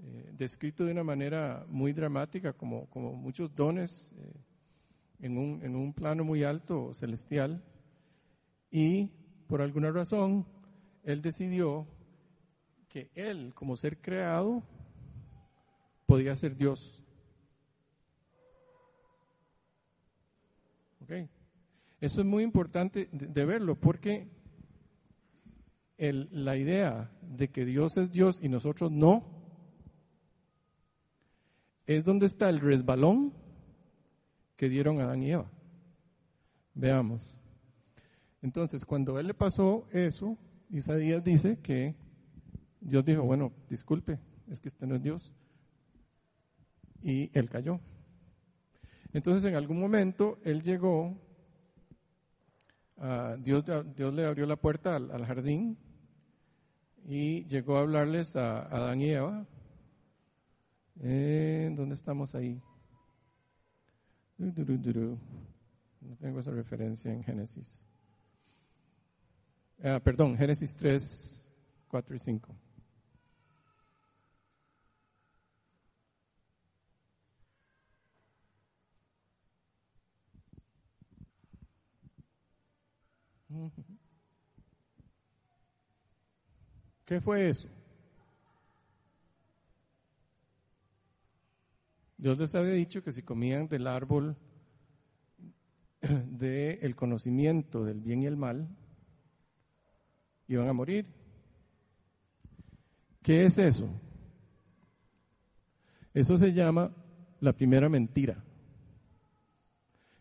[0.00, 4.10] eh, descrito de una manera muy dramática, como, como muchos dones
[5.20, 7.62] en, un, en un plano muy alto celestial
[8.72, 9.12] y
[9.46, 10.44] por alguna razón
[11.04, 11.86] él decidió
[12.88, 14.64] que él, como ser creado,
[16.06, 17.00] podía ser Dios.
[21.04, 21.28] Okay.
[22.00, 24.26] Eso es muy importante de, verlo porque
[25.98, 29.24] el, la idea de que Dios es Dios y nosotros no,
[31.86, 33.32] es donde está el resbalón
[34.56, 35.50] que dieron a Adán y Eva.
[36.74, 37.20] Veamos.
[38.42, 40.36] Entonces, cuando él le pasó eso,
[40.70, 41.94] Isaías dice que
[42.80, 44.18] Dios dijo, bueno, disculpe,
[44.50, 45.32] es que usted no es Dios.
[47.02, 47.80] Y él cayó.
[49.12, 51.16] Entonces, en algún momento, él llegó,
[53.38, 53.64] Dios,
[53.96, 55.78] Dios le abrió la puerta al, jardín
[57.04, 59.46] y llegó a hablarles a, Adán y Eva.
[61.02, 62.60] Eh, ¿Dónde estamos ahí?
[66.00, 67.86] No tengo esa referencia en Génesis.
[69.82, 71.44] Ah, perdón, Génesis 3,
[71.88, 72.54] 4 y 5.
[87.04, 87.68] ¿Qué fue eso?
[92.16, 94.36] Dios les había dicho que si comían del árbol
[96.00, 98.68] del conocimiento del bien y el mal,
[100.48, 101.06] iban a morir.
[103.22, 103.88] ¿Qué es eso?
[106.12, 106.90] Eso se llama
[107.40, 108.42] la primera mentira.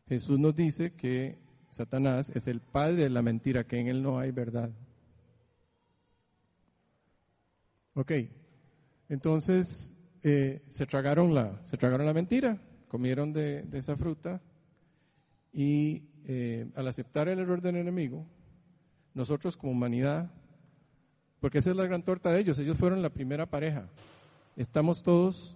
[0.07, 1.37] Jesús nos dice que
[1.71, 4.71] Satanás es el padre de la mentira, que en él no hay verdad.
[7.95, 8.11] Ok,
[9.07, 9.91] entonces
[10.23, 14.41] eh, se, tragaron la, se tragaron la mentira, comieron de, esa fruta
[15.51, 18.25] y eh, al aceptar el error del enemigo,
[19.13, 20.31] nosotros como humanidad,
[21.39, 23.87] porque esa es la gran torta de ellos, ellos fueron la primera pareja,
[24.55, 25.55] estamos todos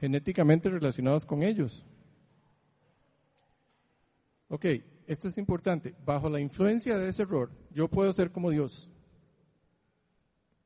[0.00, 1.84] genéticamente relacionados con ellos.
[4.48, 4.64] Ok,
[5.06, 8.88] esto es importante, bajo la influencia de ese error, yo puedo ser como Dios.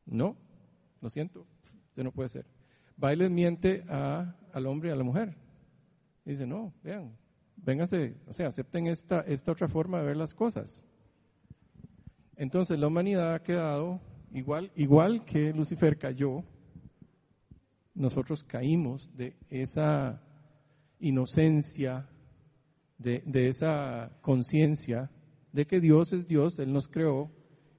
[0.06, 0.36] No,
[1.02, 1.46] lo siento,
[1.88, 2.46] usted no puede ser.
[3.02, 5.36] Va y les miente a, al hombre y a la mujer.
[6.24, 7.16] dice, no, vean,
[7.56, 10.86] vénganse, o sea, acepten esta, esta otra forma de ver las cosas.
[12.36, 14.00] Entonces la humanidad ha quedado
[14.32, 16.44] igual, igual que Lucifer cayó,
[17.94, 20.22] nosotros caímos de esa
[20.98, 22.08] inocencia,
[22.96, 25.10] de, de esa conciencia
[25.52, 27.30] de que Dios es Dios, Él nos creó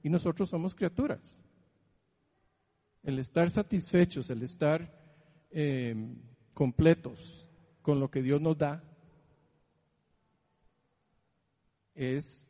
[0.02, 1.34] y nosotros somos criaturas.
[3.04, 4.90] El estar satisfechos, el estar
[5.50, 5.94] eh,
[6.54, 7.48] completos
[7.82, 8.82] con lo que Dios nos da,
[11.94, 12.48] es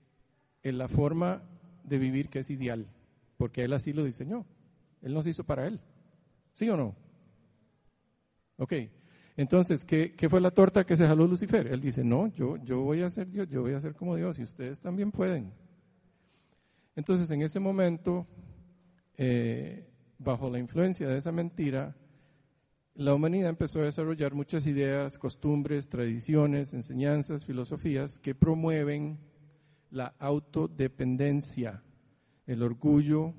[0.63, 1.43] en la forma
[1.83, 2.87] de vivir que es ideal,
[3.37, 4.47] porque Él así lo diseñó.
[5.03, 5.81] Él nos hizo para Él.
[6.55, 6.95] ¿Sí o no?
[8.57, 8.73] Ok.
[9.37, 11.67] Entonces, ¿qué, fue la torta que se jaló Lucifer?
[11.67, 14.39] Él dice, no, yo, yo voy a ser Dios, yo voy a ser como Dios
[14.39, 15.53] y ustedes también pueden.
[16.95, 18.27] Entonces, en ese momento,
[19.17, 21.97] eh, bajo la influencia de esa mentira,
[22.95, 29.19] la humanidad empezó a desarrollar muchas ideas, costumbres, tradiciones, enseñanzas, filosofías que promueven
[29.91, 31.83] la autodependencia,
[32.47, 33.35] el orgullo,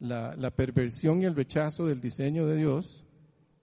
[0.00, 3.04] la, perversión y el rechazo del diseño de Dios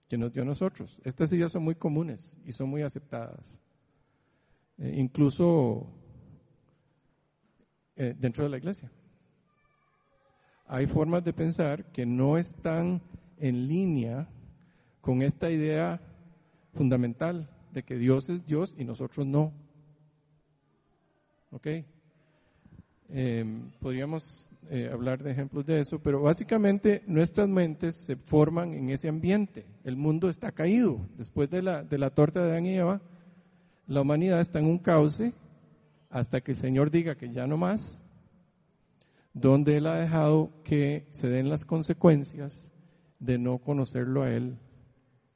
[0.08, 0.98] que nos dio a nosotros.
[1.04, 3.60] Estas ideas son muy comunes y son muy aceptadas,
[4.78, 5.92] eh, incluso
[7.96, 8.90] eh, dentro de la iglesia.
[10.68, 13.00] Hay formas de pensar que no están
[13.38, 14.28] en línea
[15.00, 15.98] con esta idea
[16.74, 19.52] fundamental de que Dios es Dios y nosotros no.
[21.52, 21.66] ¿Ok?
[23.08, 28.90] Em, podríamos eh, hablar de ejemplos de eso, pero básicamente nuestras mentes se forman en
[28.90, 29.64] ese ambiente.
[29.84, 31.00] El mundo está caído.
[31.16, 33.00] Después de la, de la torta de Adán y Eva,
[33.86, 35.32] la humanidad está en un cauce
[36.10, 38.02] hasta que el Señor diga que ya no más,
[39.32, 42.68] donde Él ha dejado que se den las consecuencias
[43.18, 44.58] de no conocerlo a Él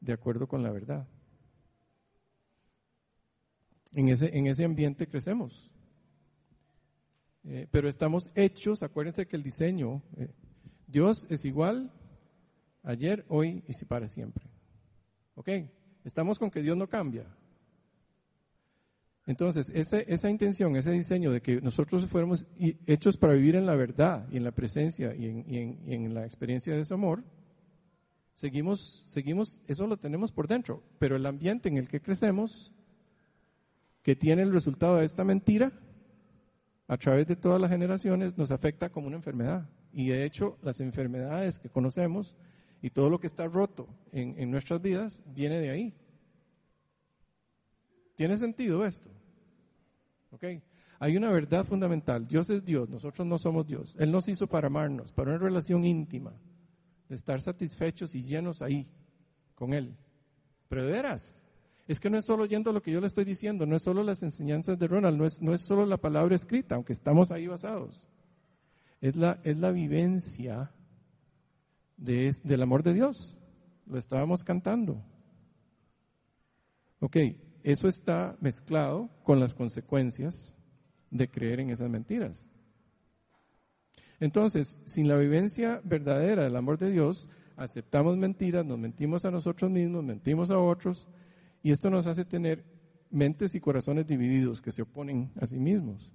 [0.01, 1.07] de acuerdo con la verdad.
[3.93, 5.71] En ese, en ese ambiente crecemos.
[7.45, 10.33] Eh, pero estamos hechos, acuérdense que el diseño, eh,
[10.87, 11.93] Dios es igual
[12.83, 14.47] ayer, hoy y para siempre.
[15.35, 15.49] ¿Ok?
[16.05, 17.27] Estamos con que Dios no cambia.
[19.25, 22.47] Entonces, esa intención, ese diseño de que nosotros fuéramos
[22.87, 26.81] hechos para vivir en la verdad y en la presencia y en, la experiencia de
[26.81, 27.23] ese amor,
[28.35, 32.73] seguimos, seguimos, eso lo tenemos por dentro, pero el ambiente en el que crecemos,
[34.03, 35.73] que tiene el resultado de esta mentira,
[36.89, 39.71] a través de todas las generaciones, nos afecta como una enfermedad.
[39.93, 42.35] Y de hecho, las enfermedades que conocemos
[42.83, 45.95] y todo lo que está roto en, en nuestras vidas viene de ahí.
[48.23, 49.11] ¿Tiene sentido esto?
[50.31, 50.45] ¿Ok?
[51.01, 52.25] Hay una verdad fundamental.
[52.25, 53.97] Dios es Dios, nosotros no somos Dios.
[53.99, 56.33] Él nos hizo para amarnos, para una relación íntima,
[57.09, 58.87] de estar satisfechos y llenos ahí,
[59.57, 59.97] con Él.
[60.69, 61.37] Pero de veras,
[61.89, 64.05] es que no es solo oyendo lo que yo le estoy diciendo, no es solo
[64.05, 67.49] las enseñanzas de Ronald, no es, no es solo la palabra escrita, aunque estamos ahí
[67.49, 68.09] basados.
[69.01, 70.71] Es la, es la vivencia
[71.97, 73.37] de, del amor de Dios.
[73.85, 75.03] Lo estábamos cantando.
[77.01, 77.17] Ok,
[77.63, 80.53] eso está mezclado con las consecuencias
[81.11, 82.47] de creer en esas mentiras.
[84.21, 89.71] Entonces, sin la vivencia verdadera del amor de Dios, aceptamos mentiras, nos mentimos a nosotros
[89.71, 91.09] mismos, mentimos a otros,
[91.63, 92.65] y esto nos hace tener
[93.11, 96.11] mentes y corazones divididos que se oponen a sí mismos.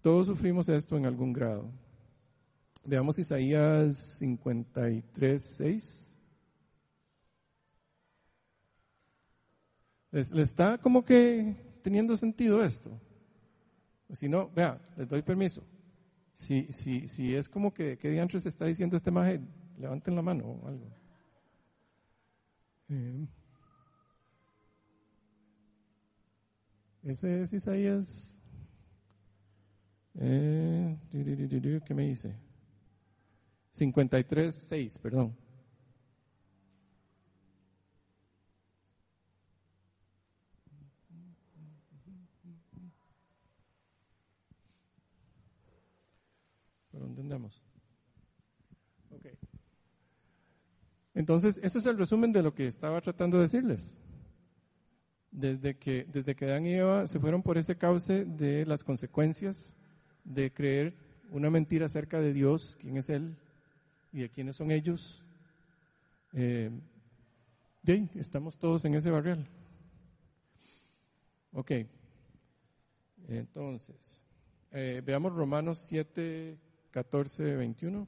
[0.00, 1.70] Todos sufrimos esto en algún grado.
[2.84, 6.01] Veamos Isaías 53, 6.
[10.12, 13.00] ¿Le está como que teniendo sentido esto?
[14.12, 15.64] Si no, vea, les doy permiso.
[16.34, 19.40] Si, si, si es como que, ¿qué diantres está diciendo este maje?
[19.78, 20.86] Levanten la mano o algo.
[22.90, 23.26] Eh,
[27.04, 28.34] ese es Isaías.
[30.20, 30.94] Eh,
[31.86, 32.36] ¿Qué me dice?
[33.72, 35.34] 53, 6, perdón.
[47.22, 47.62] Entendemos.
[51.14, 53.98] Entonces, eso es el resumen de lo que estaba tratando de decirles.
[55.30, 59.76] Desde que, desde que Adán y Eva se fueron por ese cauce de las consecuencias
[60.24, 60.94] de creer
[61.30, 63.36] una mentira acerca de Dios, quién es Él
[64.12, 65.22] y de quiénes son ellos,
[66.32, 66.70] eh,
[67.82, 69.46] bien, estamos todos en ese barrial.
[71.52, 71.72] Ok,
[73.28, 74.22] entonces,
[74.70, 76.58] eh, veamos Romanos 7,
[76.92, 78.06] 14, 21.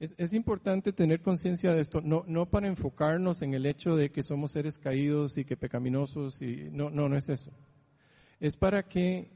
[0.00, 4.10] Es, es, importante tener conciencia de esto, no, no para enfocarnos en el hecho de
[4.10, 7.50] que somos seres caídos y que pecaminosos, y no, no, no es eso.
[8.38, 9.30] Es para que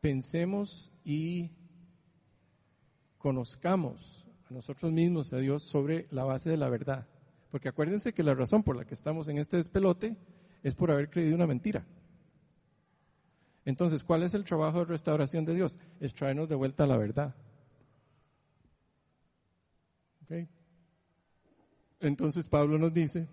[0.00, 1.50] pensemos y
[3.18, 7.06] conozcamos a nosotros mismos, a Dios, sobre la base de la verdad.
[7.50, 10.16] Porque acuérdense que la razón por la que estamos en este despelote
[10.62, 11.84] es por haber creído una mentira.
[13.64, 15.78] Entonces, ¿cuál es el trabajo de restauración de Dios?
[16.00, 17.34] Es traernos de vuelta a la verdad.
[22.00, 23.28] Entonces Pablo nos dice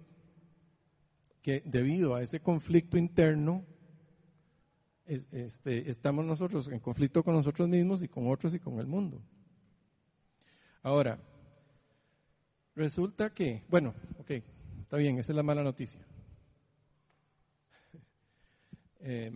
[1.42, 3.66] que debido a ese conflicto interno,
[5.06, 9.24] este, estamos nosotros en conflicto con nosotros mismos y con otros y con el mundo.
[10.84, 11.20] Ahora,
[12.76, 14.32] resulta que, bueno, ok,
[14.82, 16.06] está bien, esa es la mala noticia.
[19.00, 19.32] eh,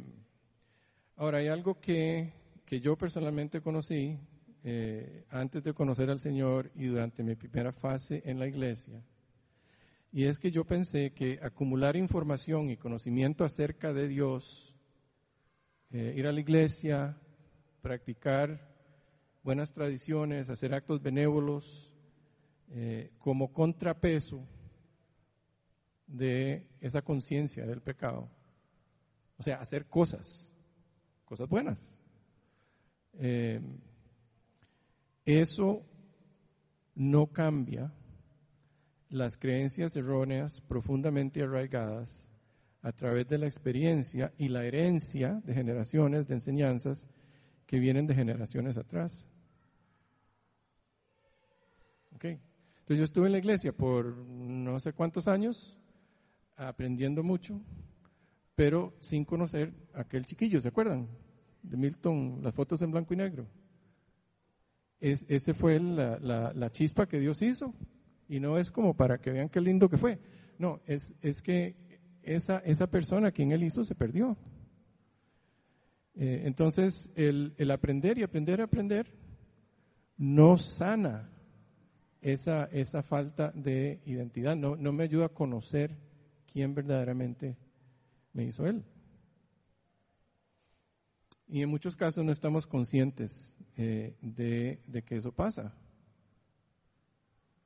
[1.24, 2.34] Ahora, hay algo que,
[2.70, 4.20] yo personalmente conocí
[4.66, 9.02] eh, antes de conocer al Señor y durante mi primera fase en la iglesia,
[10.12, 14.76] y es que yo pensé que acumular información y conocimiento acerca de Dios,
[15.92, 17.18] eh, ir a la iglesia,
[17.82, 18.60] practicar
[19.44, 21.90] buenas tradiciones, hacer actos benévolos,
[22.72, 24.46] eh, como contrapeso
[26.06, 28.30] de esa conciencia del pecado.
[29.38, 30.50] O sea, hacer cosas
[31.34, 31.80] cosas buenas.
[33.14, 33.60] Eh,
[35.26, 35.84] eso
[36.94, 37.92] no cambia
[39.10, 42.24] las creencias erróneas profundamente arraigadas
[42.84, 47.08] a través de la experiencia y la herencia de generaciones de enseñanzas
[47.66, 49.28] que vienen de generaciones atrás.
[52.14, 52.38] Okay.
[52.74, 55.80] Entonces yo estuve en la iglesia por no sé cuántos años,
[56.58, 57.60] aprendiendo mucho,
[58.54, 61.08] pero sin conocer a aquel chiquillo, ¿se acuerdan?
[61.64, 63.48] De Milton, las fotos en blanco y negro.
[65.00, 66.20] Es, ese fue la,
[66.54, 67.74] la, chispa que Dios hizo,
[68.30, 70.20] y no es como para que vean qué lindo que fue.
[70.58, 71.76] No, es, es que
[72.22, 74.38] esa, esa persona quien él hizo se perdió.
[76.16, 79.08] Eh, entonces, el, el aprender y aprender a aprender
[80.18, 81.30] no sana
[82.22, 85.98] esa, esa falta de identidad, no, no me ayuda a conocer
[86.52, 87.58] quién verdaderamente
[88.32, 88.84] me hizo Él.
[91.54, 95.72] Y en muchos casos no estamos conscientes eh, de, de que eso pasa.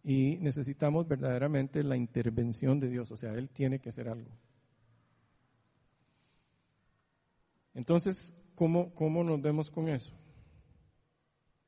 [0.03, 4.29] Y necesitamos verdaderamente la intervención de Dios, o sea, Él tiene que hacer algo.
[7.75, 10.11] Entonces, ¿cómo, cómo nos vemos con eso?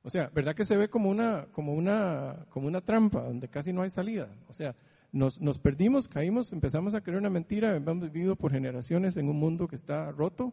[0.01, 3.71] O sea, ¿verdad que se ve como una, como una, como una trampa donde casi
[3.71, 4.27] no hay salida?
[4.49, 4.75] O sea,
[5.13, 9.39] nos, nos perdimos, caímos, empezamos a creer una mentira, hemos vivido por generaciones en un
[9.39, 10.51] mundo que está roto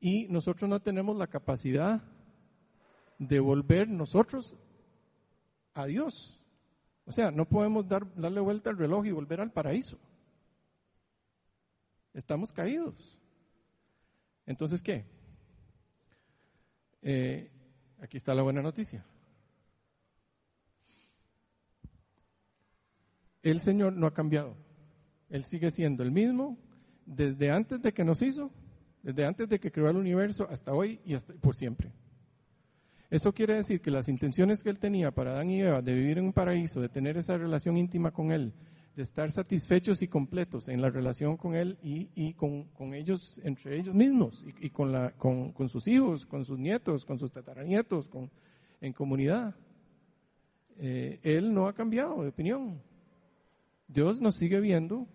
[0.00, 2.02] y nosotros no tenemos la capacidad
[3.18, 4.56] de volver nosotros
[5.74, 6.40] a Dios.
[7.04, 9.98] O sea, no podemos dar, darle vuelta al reloj y volver al paraíso.
[12.14, 13.18] Estamos caídos.
[14.46, 15.04] Entonces, ¿qué?
[17.02, 17.50] Eh,
[18.02, 19.04] Aquí está la buena noticia.
[23.42, 24.56] El Señor no ha cambiado.
[25.28, 26.58] Él sigue siendo el mismo
[27.04, 28.50] desde antes de que nos hizo,
[29.02, 31.92] desde antes de que creó el universo hasta hoy y por siempre.
[33.10, 36.18] Eso quiere decir que las intenciones que él tenía para Adán y Eva de vivir
[36.18, 38.52] en un paraíso, de tener esa relación íntima con él,
[38.94, 43.94] de estar satisfechos y completos en la relación con Él y, con, ellos, entre ellos
[43.94, 48.10] mismos, y, con, sus hijos, con sus nietos, con sus tataranietos,
[48.80, 49.54] en comunidad.
[50.78, 52.80] Eh, él no ha cambiado de opinión.
[53.86, 55.06] Dios nos sigue viendo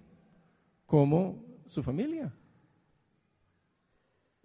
[0.86, 2.34] como su familia.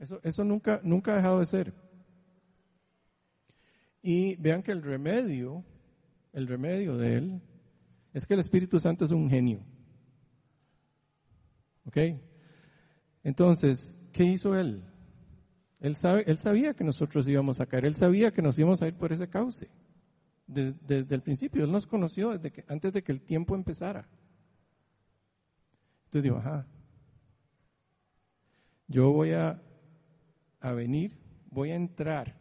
[0.00, 1.72] Eso, eso nunca, nunca ha dejado de ser.
[4.02, 5.64] Y vean que el remedio,
[6.32, 7.42] el remedio de Él,
[8.12, 9.60] es que el Espíritu Santo es un genio.
[11.84, 11.96] ¿Ok?
[13.22, 14.84] Entonces, ¿qué hizo él?
[15.80, 18.88] Él, sabe, él sabía que nosotros íbamos a caer, él sabía que nos íbamos a
[18.88, 19.70] ir por ese cauce.
[20.46, 24.08] Desde, el principio, él nos conoció desde que, antes de que el tiempo empezara.
[26.06, 26.66] Entonces digo, ajá,
[28.88, 29.62] yo voy a,
[30.60, 31.16] a venir,
[31.50, 32.36] voy a entrar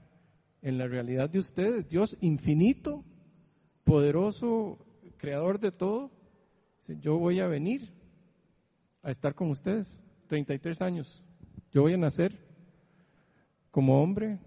[0.61, 3.03] en la realidad de ustedes, Dios infinito,
[3.85, 4.77] poderoso,
[5.17, 6.11] creador de todo,
[7.01, 7.93] yo voy a venir
[9.03, 11.23] a estar con ustedes, 33 años.
[11.71, 12.37] Yo voy a nacer
[13.71, 14.39] como hombre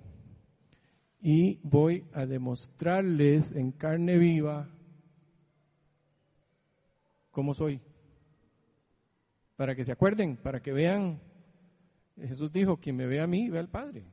[1.20, 4.68] y voy a demostrarles en carne viva
[7.30, 7.80] cómo soy.
[9.56, 11.20] Para que se acuerden, para que vean,
[12.16, 14.04] Jesús dijo, quien me ve a mí, ve al Padre.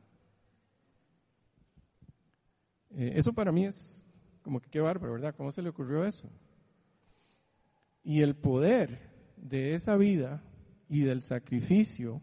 [2.92, 4.04] Eh, eso para mí es
[4.42, 5.36] como que qué bárbaro, ¿verdad?
[5.36, 6.30] ¿Cómo se le ocurrió eso?
[8.04, 10.44] Y el poder de esa vida
[10.88, 12.22] y del sacrificio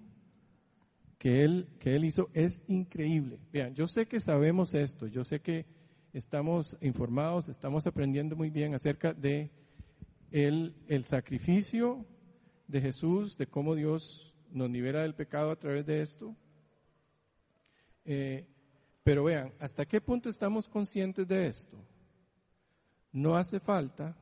[1.19, 3.41] que él, que él hizo es increíble.
[3.53, 5.67] Vean, yo sé que sabemos esto, yo sé que
[6.13, 9.51] estamos informados, estamos aprendiendo muy bien acerca de
[10.31, 12.05] el, el sacrificio
[12.67, 16.35] de Jesús, de cómo Dios nos libera del pecado a través de esto.
[18.05, 18.47] Eh,
[19.03, 21.77] pero vean, ¿hasta qué punto estamos conscientes de esto?
[23.13, 24.17] No hace falta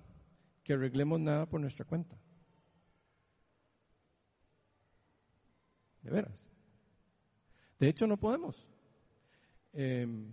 [0.63, 2.17] que arreglemos nada por nuestra cuenta.
[6.03, 6.39] De veras.
[7.79, 8.69] De hecho, no podemos.
[9.73, 10.33] Em,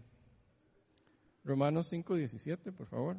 [1.44, 3.18] Romanos 5, 17, por favor.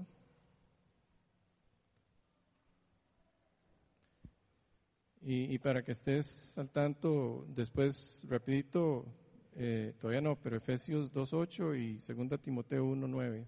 [5.25, 9.07] Y, para que estés al tanto, después, rapidito,
[9.55, 11.99] eh, todavía no, pero Efesios 2.8 y
[12.29, 13.47] 2 Timoteo 1.9.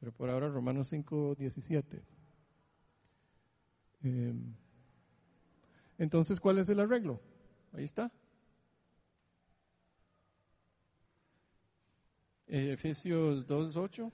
[0.00, 2.00] Pero por ahora Romanos 5.17.
[4.02, 4.54] Em,
[5.98, 7.20] entonces, ¿cuál es el arreglo?
[7.72, 8.10] Ahí está.
[12.46, 14.10] Efesios 2.8.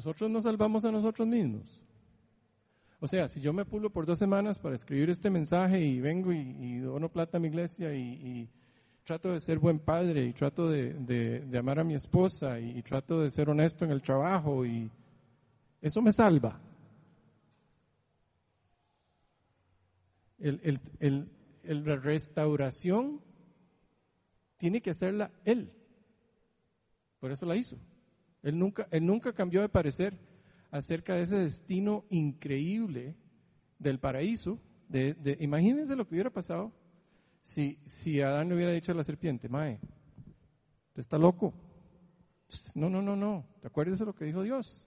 [0.00, 1.62] Nosotros nos salvamos a nosotros mismos.
[3.00, 6.32] O sea, si yo me pulo por dos semanas para escribir este mensaje y vengo
[6.32, 8.48] y, dono plata a mi iglesia y,
[9.04, 13.28] trato de ser buen padre y trato de, amar a mi esposa y, trato de
[13.28, 14.90] ser honesto en el trabajo y
[15.82, 16.58] eso me salva.
[20.38, 21.28] El, el,
[21.84, 23.20] la restauración
[24.56, 25.70] tiene que hacerla Él.
[27.20, 27.76] Por eso la hizo.
[28.42, 30.18] Él nunca, él nunca cambió de parecer
[30.70, 33.14] acerca de ese destino increíble
[33.78, 34.58] del paraíso.
[34.88, 36.72] De, imagínense lo que hubiera pasado
[37.42, 39.78] si, si Adán le hubiera dicho a la serpiente, Mae,
[40.92, 41.52] ¿te está loco?
[42.74, 43.44] No, no, no, no.
[43.60, 44.84] ¿Te acuerdas de lo que dijo Dios?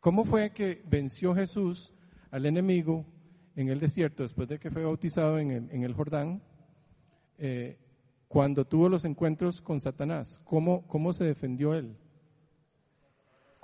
[0.00, 1.92] ¿Cómo fue que venció Jesús
[2.30, 3.04] al enemigo
[3.56, 6.42] en el desierto después de que fue bautizado en el, en el Jordán?
[7.38, 7.78] Eh,
[8.28, 11.96] cuando tuvo los encuentros con Satanás, ¿cómo, cómo se defendió él?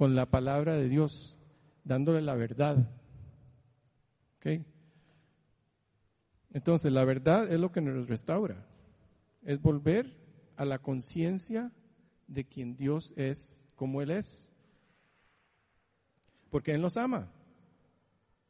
[0.03, 1.39] Con la palabra de Dios,
[1.85, 2.91] dándole la verdad.
[4.37, 4.65] ¿Okay?
[6.53, 8.67] Entonces, la verdad es lo que nos restaura.
[9.45, 10.13] Es volver
[10.57, 11.71] a la conciencia
[12.27, 14.51] de quien Dios es, como Él es.
[16.51, 17.31] Porque Él nos ama.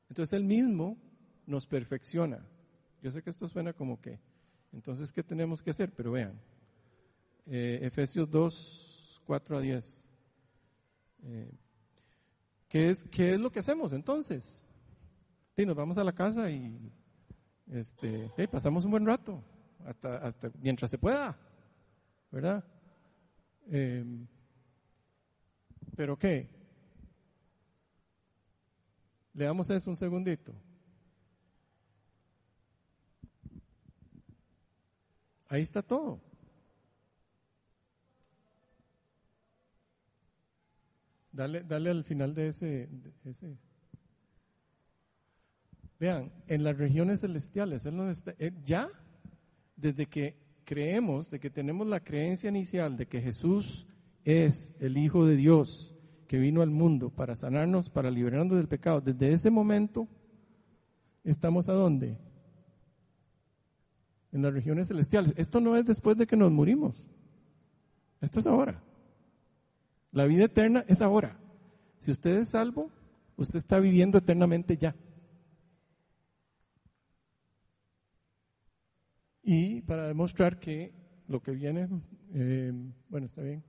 [0.08, 0.96] Entonces Él mismo
[1.44, 2.42] nos perfecciona.
[3.02, 4.18] Yo sé que esto suena como que,
[4.72, 5.92] entonces, ¿qué tenemos que hacer?
[5.92, 6.32] Pero vean,
[7.44, 10.01] eh, Efesios 2, 4 a 10.
[11.22, 11.50] Eh,
[12.68, 14.44] ¿qué, es, ¿Qué es lo que hacemos entonces?
[15.56, 16.92] Sí, nos vamos a la casa y
[17.70, 19.42] este, pasamos un buen rato,
[19.84, 21.38] hasta, hasta mientras se pueda,
[22.30, 22.64] ¿verdad?
[23.68, 24.26] Em,
[25.96, 26.48] pero qué,
[29.34, 30.54] leamos eso un segundito.
[35.48, 36.31] Ahí está todo.
[41.32, 42.88] Dale, dale al final de ese,
[43.24, 43.56] ese.
[45.98, 47.84] Vean, en las regiones celestiales,
[48.64, 48.88] ya
[49.76, 53.86] desde que creemos, de que tenemos la creencia inicial de que Jesús
[54.24, 55.94] es el Hijo de Dios
[56.26, 60.08] que vino al mundo para sanarnos, para liberarnos del pecado, desde ese momento
[61.24, 62.18] estamos a dónde?
[64.32, 65.34] En las regiones celestiales.
[65.36, 67.04] Esto no es después de que nos murimos.
[68.20, 68.82] Esto es ahora.
[70.12, 71.38] La vida eterna es ahora.
[72.00, 72.90] Si usted es salvo,
[73.36, 74.94] usted está viviendo eternamente ya.
[79.42, 80.92] Y para demostrar que
[81.26, 81.88] lo que viene,
[82.34, 82.72] eh,
[83.08, 83.64] bueno, está bien.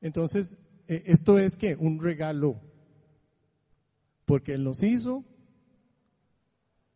[0.00, 2.60] Entonces, eh, esto es que un regalo,
[4.24, 5.24] porque Él nos hizo,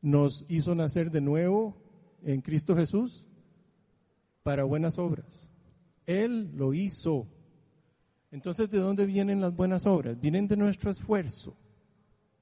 [0.02, 1.76] nos hizo nacer de nuevo
[2.22, 3.26] en Cristo Jesús
[4.42, 5.48] para buenas obras.
[6.06, 7.26] Él lo hizo.
[8.30, 10.20] Entonces, ¿de dónde vienen las buenas obras?
[10.20, 11.56] Vienen de nuestro esfuerzo,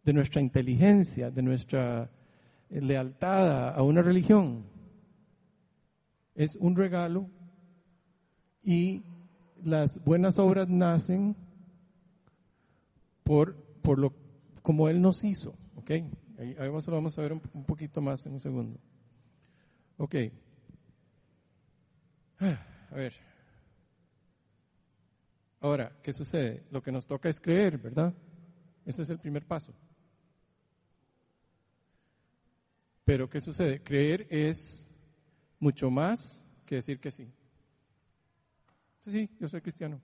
[0.04, 2.10] de nuestra inteligencia, de nuestra
[2.70, 4.74] eh, lealtad a una religión
[6.34, 7.28] es un regalo
[8.62, 9.02] y
[9.62, 11.36] las buenas obras nacen
[13.22, 14.12] por, por lo
[14.62, 15.54] como Él nos hizo.
[15.76, 15.90] ¿Ok?
[16.38, 18.80] Ahí, vamos, lo vamos a ver un, poquito más en un segundo.
[19.98, 20.14] Ok.
[22.40, 23.12] A ver.
[25.64, 26.62] Ahora, ¿qué sucede?
[26.70, 28.12] Lo que nos toca es creer, ¿verdad?
[28.84, 29.72] Ese es el primer paso.
[33.02, 33.82] Pero ¿qué sucede?
[33.82, 34.86] Creer es
[35.58, 37.32] mucho más que decir que sí.
[39.00, 40.02] Sí, sí, yo soy cristiano.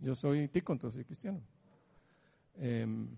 [0.00, 1.42] yo soy tico, entonces soy cristiano.
[2.54, 3.10] Em,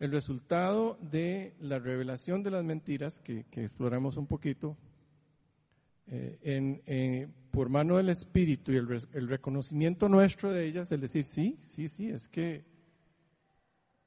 [0.00, 4.76] el resultado de la revelación de las mentiras, que, exploramos un poquito,
[6.08, 11.22] eh, en, por mano del Espíritu y el, el, reconocimiento nuestro de ellas, el decir,
[11.22, 12.64] sí, sí, sí, es que,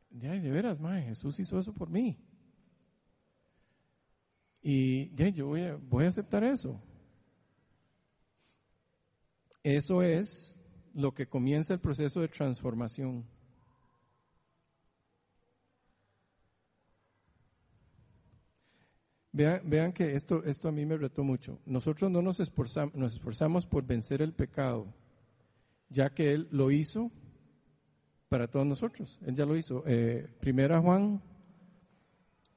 [0.10, 2.18] ya, de veras, mae, Jesús hizo eso por mí.
[4.64, 6.82] Y ya, yo voy a, voy a aceptar eso.
[9.62, 10.60] Eso es
[10.96, 13.26] lo que comienza el proceso de transformación.
[19.36, 21.60] Vean, vean, que esto, esto a mí me retó mucho.
[21.66, 24.88] Nosotros no nos esforzamos, nos esforzamos por vencer el pecado,
[25.90, 27.12] ya que Él lo hizo
[28.30, 29.20] para todos nosotros.
[29.26, 29.84] Él ya lo hizo.
[29.86, 31.22] Eh, primera Juan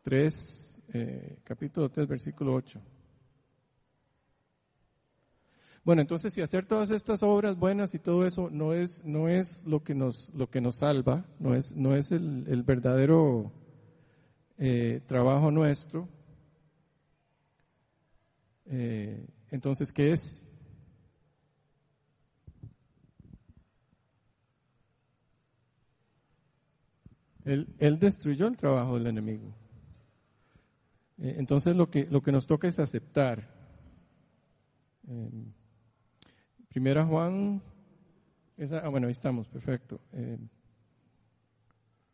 [0.03, 2.81] 3, eh, capítulo 3, versículo 8.
[5.83, 9.65] Bueno, entonces si hacer todas estas obras buenas y todo eso no es, no es
[9.65, 13.51] lo que nos, lo que nos salva, no es, no es el, verdadero
[14.59, 16.09] eh, trabajo nuestro,
[18.71, 20.45] eh, entonces, ¿qué es?
[27.45, 29.55] Él, él destruyó el trabajo del enemigo.
[31.19, 33.59] Eh, entonces lo que, lo que nos toca es aceptar
[35.09, 35.53] Em,
[36.69, 37.63] primera Juan,
[38.59, 39.99] esa, ah, bueno, ahí estamos, perfecto.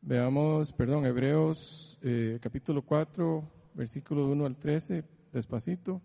[0.01, 3.43] Veamos, perdón, Hebreos eh, capítulo 4,
[3.75, 5.03] versículo 1 al 13,
[5.33, 6.01] despacito.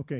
[0.00, 0.12] Ok.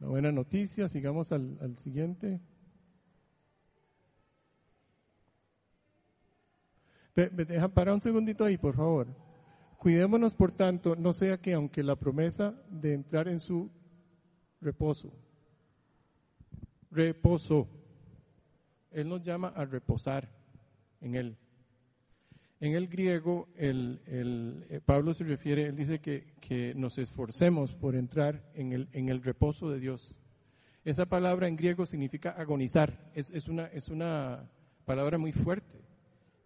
[0.00, 2.40] La buena noticia, sigamos al, al siguiente.
[7.14, 9.06] Deja parar un segundito ahí, por favor.
[9.78, 13.70] Cuidémonos, por tanto, no sea que aunque la promesa de entrar en su
[14.60, 15.12] reposo,
[16.90, 17.68] reposo,
[18.90, 20.28] Él nos llama a reposar
[21.00, 21.36] en Él.
[22.60, 27.96] En el griego, el, eh, Pablo se refiere, él dice que, que, nos esforcemos por
[27.96, 30.18] entrar en el, en el reposo de Dios.
[30.84, 34.46] Esa palabra en griego significa agonizar, es, es, una, es una
[34.84, 35.80] palabra muy fuerte,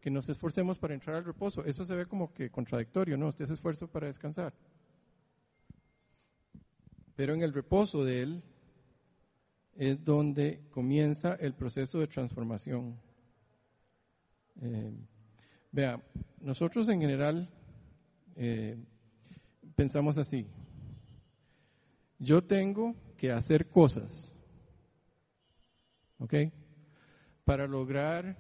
[0.01, 1.65] que nos esforcemos para entrar al reposo.
[1.65, 3.29] Eso se ve como que contradictorio, ¿no?
[3.29, 4.55] Usted se esfuerzo para descansar.
[7.17, 8.43] Pero en el reposo de Él
[9.75, 13.01] es donde comienza el proceso de transformación.
[14.61, 14.93] Eh,
[15.75, 16.01] Vea,
[16.41, 17.49] nosotros en general
[18.37, 18.79] eh,
[19.75, 20.47] pensamos así.
[22.17, 24.33] Yo tengo que hacer cosas,
[26.21, 26.33] ¿ok?
[27.45, 28.37] Para lograr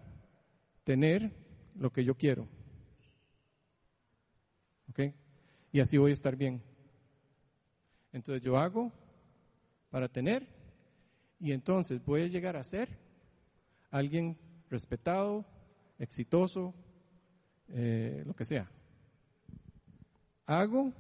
[0.85, 1.33] tener
[1.75, 2.47] lo que yo quiero,
[4.91, 5.13] ¿ok?
[5.73, 6.63] Y así voy a estar bien.
[8.13, 8.93] Entonces yo hago
[9.91, 10.47] para tener
[11.41, 12.97] y entonces voy a llegar a ser
[13.91, 14.39] alguien
[14.71, 15.45] respetado,
[15.99, 16.73] exitoso,
[17.69, 18.71] eh, lo que sea.
[20.47, 20.93] Hago,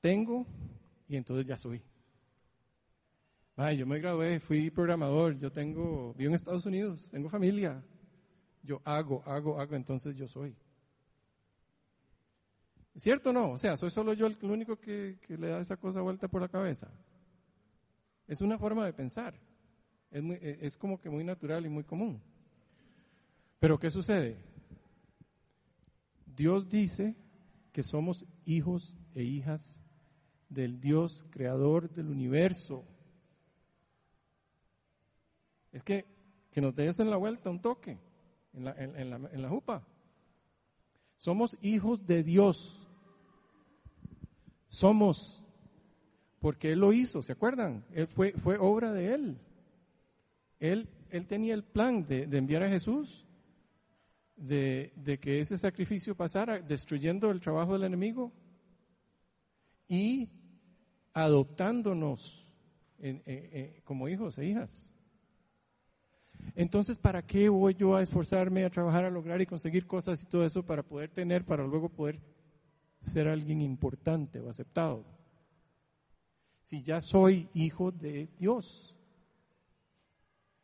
[0.00, 0.46] tengo
[1.08, 1.82] y entonces ya soy.
[3.56, 7.82] Ay, yo me gradué, fui programador, yo tengo, vivo en Estados Unidos, tengo familia.
[8.62, 10.56] Yo hago, hago, hago, entonces yo soy.
[12.96, 13.52] ¿Cierto o no?
[13.52, 16.48] O sea, soy solo yo el, único que, le da esa cosa vuelta por la
[16.48, 16.88] cabeza.
[18.26, 19.34] Es una forma de pensar.
[20.10, 22.22] Es, es como que muy natural y muy común.
[23.58, 24.38] Pero ¿qué sucede?
[26.40, 27.14] Dios dice
[27.70, 29.78] que somos hijos e hijas
[30.48, 32.82] del Dios creador del universo.
[35.70, 36.06] Es que,
[36.50, 37.98] que nos des en la vuelta un toque,
[38.54, 39.86] en la, en, la, en la jupa.
[41.18, 42.88] Somos hijos de Dios.
[44.70, 45.44] Somos,
[46.40, 47.84] porque Él lo hizo, ¿se acuerdan?
[47.92, 49.38] Él fue, fue obra de Él.
[50.58, 53.26] Él, él tenía el plan de, de enviar a Jesús
[54.40, 58.32] de, que ese sacrificio pasara destruyendo el trabajo del enemigo
[59.86, 60.28] y
[61.12, 62.46] adoptándonos
[63.84, 64.88] como hijos e hijas.
[66.54, 70.26] Entonces, ¿para qué voy yo a esforzarme a trabajar, a lograr y conseguir cosas y
[70.26, 72.18] todo eso para poder tener, para luego poder
[73.12, 75.04] ser alguien importante o aceptado?
[76.62, 78.96] Si ya soy hijo de Dios.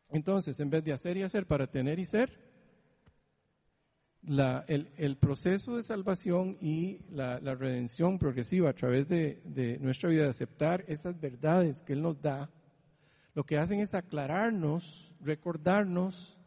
[0.09, 2.46] Entonces, en vez de hacer y hacer para tener y ser,
[4.27, 10.85] el, proceso de salvación y la, redención progresiva a través de, nuestra vida, de aceptar
[10.89, 12.51] esas verdades que Él nos da,
[13.35, 16.39] lo que hacen es aclararnos, recordarnos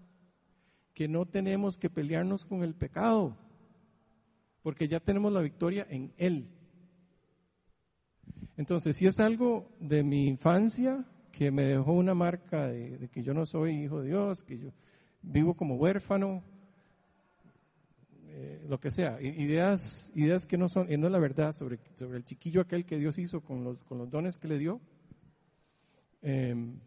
[0.94, 3.38] que no tenemos que pelearnos con el pecado,
[4.62, 6.50] porque ya tenemos la victoria en Él.
[8.58, 13.24] Entonces, si es algo de mi infancia que me dejó una marca de, de que
[13.24, 14.74] yo no soy hijo de Dios, que yo
[15.22, 16.44] vivo como huérfano,
[18.42, 22.20] eh, lo que sea, ideas, ideas que no son, no es la verdad sobre, sobre
[22.20, 24.80] el chiquillo aquel que Dios hizo con los, con los dones que le dio.
[26.22, 26.80] Em,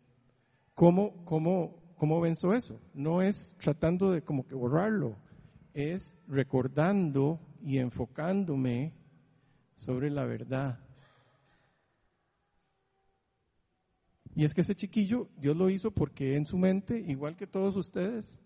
[0.75, 2.81] ¿cómo, cómo, ¿Cómo venzo eso?
[2.95, 5.15] No es tratando de como que borrarlo,
[5.75, 8.95] es recordando y enfocándome
[9.77, 10.81] sobre la verdad.
[14.35, 17.77] Y es que ese chiquillo, Dios lo hizo porque en su mente, igual que todos
[17.77, 18.41] ustedes,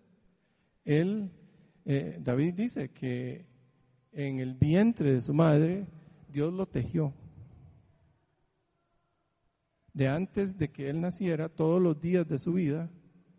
[0.85, 1.31] él
[1.89, 3.47] eh, David dice que
[4.11, 5.87] en el vientre de su madre
[6.29, 7.15] Dios lo tejió.
[9.93, 12.91] De antes de que él naciera, todos los días de su vida,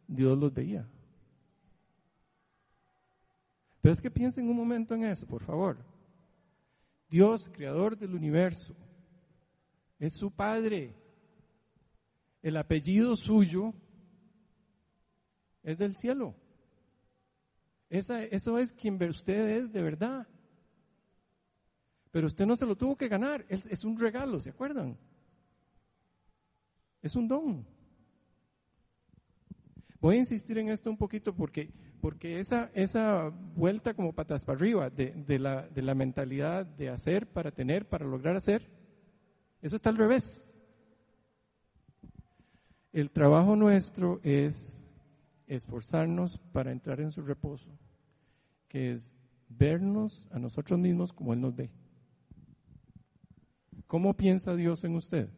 [0.07, 0.87] Dios los veía.
[3.81, 5.77] Pero es que piensen un momento en eso, por favor.
[7.09, 8.73] Dios, creador del universo,
[9.99, 10.95] es su Padre.
[12.41, 13.73] El apellido suyo
[15.63, 16.33] es del cielo
[17.89, 20.27] eso es quien usted es de verdad.
[22.11, 24.97] Pero usted no se lo tuvo que ganar, es, un regalo, ¿se acuerdan?
[27.01, 27.65] Es un don.
[29.99, 31.69] Voy a insistir en esto un poquito porque,
[32.01, 37.27] porque esa, esa vuelta como patas para arriba de, la, de la mentalidad de hacer
[37.27, 38.67] para tener, para lograr hacer,
[39.61, 40.43] eso está al revés.
[42.93, 44.76] El trabajo nuestro es
[45.47, 47.69] esforzarnos para entrar en su reposo,
[48.67, 49.15] que es
[49.49, 51.71] vernos a nosotros mismos como Él nos ve.
[53.87, 55.29] ¿Cómo piensa Dios en usted?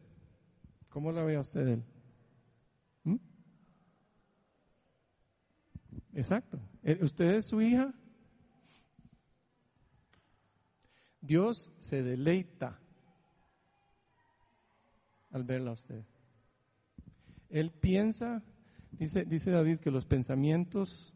[0.88, 1.84] ¿Cómo la ve a usted Él?
[3.04, 3.16] ¿Mm?
[6.14, 6.58] Exacto.
[6.82, 7.94] Eh, ¿Usted es su hija?
[11.20, 12.80] Dios se deleita
[15.30, 16.04] al verla a usted.
[17.50, 18.42] Él piensa,
[19.00, 21.14] dice, dice David, que los pensamientos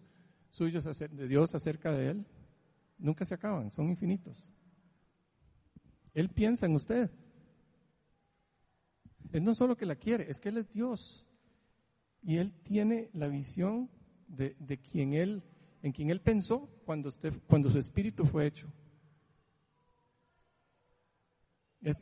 [0.51, 2.27] suyos de Dios acerca de Él
[2.99, 4.51] nunca se acaban, son infinitos.
[6.15, 7.11] Él piensa en usted.
[9.33, 11.29] Él no solo que la quiere, es que Él es Dios.
[12.23, 13.91] Y Él tiene la visión
[14.29, 15.43] de, quien Él,
[15.83, 18.73] en quien Él pensó cuando, usted, cuando su espíritu fue hecho.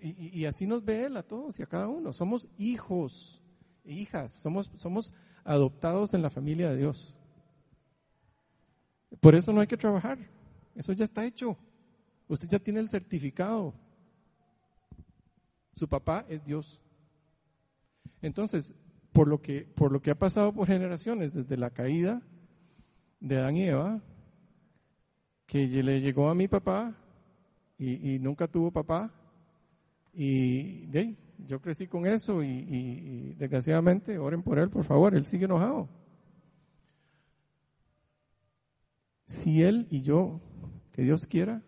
[0.00, 2.12] y, y, así nos ve Él a todos y a cada uno.
[2.12, 3.41] Somos hijos,
[3.84, 5.12] hijas, somos, somos
[5.44, 7.14] adoptados en la familia de Dios.
[9.20, 10.18] Por eso no hay que trabajar.
[10.74, 11.56] Eso ya está hecho.
[12.28, 13.74] Usted ya tiene el certificado.
[15.74, 16.80] Su papá es Dios.
[18.20, 18.72] Entonces,
[19.12, 22.22] por lo que, por lo que ha pasado por generaciones, desde la caída
[23.20, 24.00] de Adán y Eva,
[25.46, 26.94] que le llegó a mi papá
[27.78, 29.10] y, nunca tuvo papá,
[30.14, 31.16] y de,
[31.47, 35.88] yo crecí con eso y, desgraciadamente, oren por él, por favor, él sigue enojado.
[39.26, 40.40] Si él y yo,
[40.93, 41.62] que Dios quiera,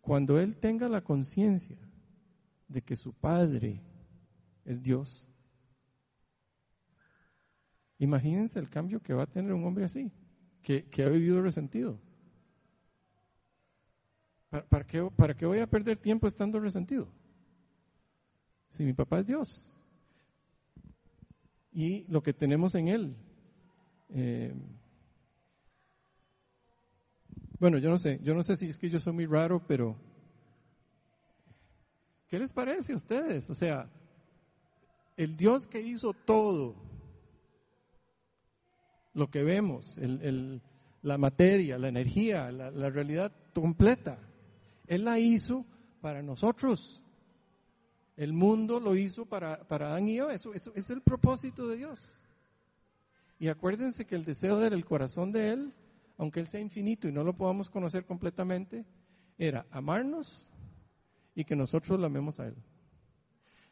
[0.00, 1.76] cuando él tenga la conciencia
[2.68, 3.82] de que su padre
[4.64, 5.26] es Dios,
[7.98, 10.12] Imagínense el cambio que va a tener un hombre así,
[10.62, 11.98] que, ha vivido resentido.
[14.50, 14.66] ¿Para,
[15.16, 17.08] ¿Para, qué, voy a perder tiempo estando resentido?
[18.76, 19.72] Si mi papá es Dios.
[21.72, 23.16] Y lo que tenemos en Él.
[24.10, 24.54] Eh,
[27.58, 29.96] bueno, yo no sé, yo no sé si es que yo soy muy raro, pero
[32.28, 33.48] ¿qué les parece a ustedes?
[33.48, 33.88] O sea,
[35.16, 36.76] el Dios que hizo todo,
[39.14, 39.98] lo que vemos,
[41.02, 44.18] la materia, la energía, la, realidad completa.
[44.86, 45.64] Él la hizo
[46.02, 47.05] para nosotros.
[48.16, 50.30] El mundo lo hizo para, para Adán y yo.
[50.30, 52.12] Eso, eso, es el propósito de Dios.
[53.38, 55.72] Y acuérdense que el deseo del corazón de Él,
[56.16, 58.84] aunque Él sea infinito y no lo podamos conocer completamente,
[59.38, 60.48] era amarnos
[61.34, 62.54] y que nosotros lo amemos a Él.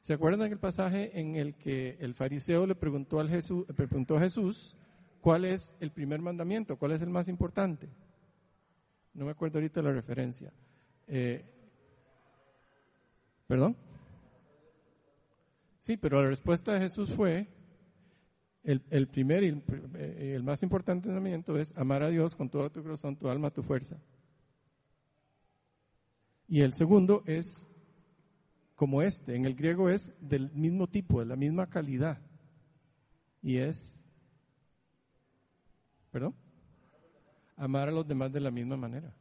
[0.03, 4.17] ¿Se acuerdan el pasaje en el que el fariseo le preguntó, al Jesús, le preguntó
[4.17, 4.77] a Jesús
[5.25, 6.77] ¿Cuál es el primer mandamiento?
[6.77, 7.89] ¿Cuál es el más importante?
[9.15, 10.53] No me acuerdo ahorita la referencia.
[11.09, 11.43] Eh,
[13.47, 13.75] ¿Perdón?
[15.85, 17.47] Sí, pero la respuesta de Jesús fue,
[18.63, 19.63] el, primer y el,
[20.19, 23.63] el, más importante mandamiento es amar a Dios con todo tu corazón, tu alma, tu
[23.63, 24.01] fuerza.
[26.49, 27.67] Y el segundo es
[28.75, 32.19] como este, en el griego es del mismo tipo, de la misma calidad.
[33.43, 33.95] Y es
[36.11, 36.35] ¿Perdón?
[37.57, 39.15] Amar a los demás de la misma manera.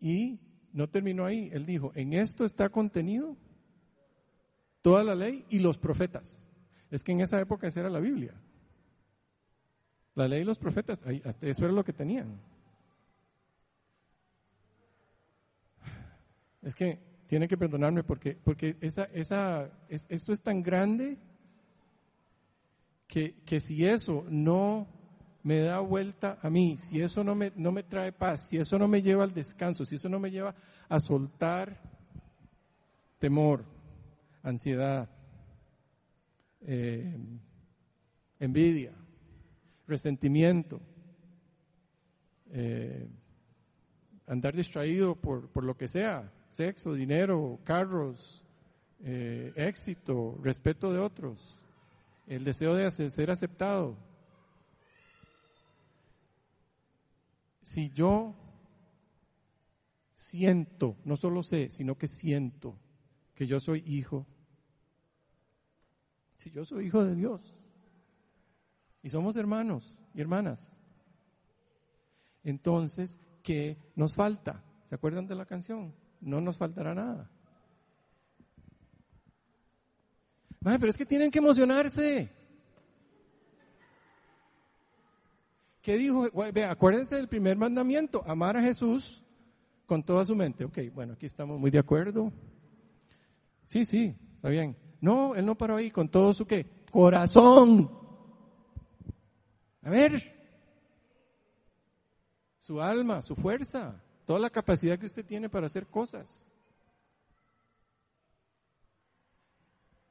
[0.00, 0.38] Y
[0.72, 1.48] no terminó ahí.
[1.50, 3.38] Él dijo, en esto está contenido
[4.82, 6.40] toda la ley y los profetas.
[6.90, 8.34] Es que en esa época esa era la Biblia.
[10.14, 12.40] La ley y los profetas, hasta eso era lo que tenían.
[16.62, 21.16] Es que tiene que perdonarme porque, porque esa, esa, esto es tan grande
[23.06, 24.86] que, si eso no
[25.42, 28.78] me da vuelta a mí, si eso no me, no me trae paz, si eso
[28.78, 30.54] no me lleva al descanso, si eso no me lleva
[30.88, 31.80] a soltar
[33.18, 33.64] temor,
[34.42, 35.08] ansiedad,
[36.62, 37.16] eh,
[38.38, 38.92] envidia,
[39.86, 40.80] resentimiento,
[42.52, 43.08] eh,
[44.26, 48.44] andar distraído por, por, lo que sea, sexo, dinero, carros,
[49.00, 51.62] eh, éxito, respeto de otros,
[52.26, 53.96] el deseo de ser aceptado.
[57.62, 58.34] Si yo
[60.14, 62.76] siento, no solo sé, sino que siento
[63.34, 64.26] que yo soy hijo,
[66.40, 67.54] si yo soy hijo de Dios,
[69.02, 70.74] y somos hermanos y hermanas,
[72.42, 74.64] entonces, ¿qué nos falta?
[74.86, 75.94] ¿Se acuerdan de la canción?
[76.22, 77.30] No nos faltará nada.
[80.62, 82.30] Pero es que tienen que emocionarse.
[85.82, 86.26] ¿Qué dijo?
[86.68, 89.22] Acuérdense del primer mandamiento, amar a Jesús
[89.84, 90.64] con toda su mente.
[90.64, 92.32] Ok, bueno, aquí estamos muy de acuerdo.
[93.66, 94.89] Sí, sí, está bien.
[95.00, 96.66] No, él no paró ahí con todo su qué?
[96.90, 97.90] Corazón.
[99.82, 100.40] A ver,
[102.60, 106.44] su alma, su fuerza, toda la capacidad que usted tiene para hacer cosas.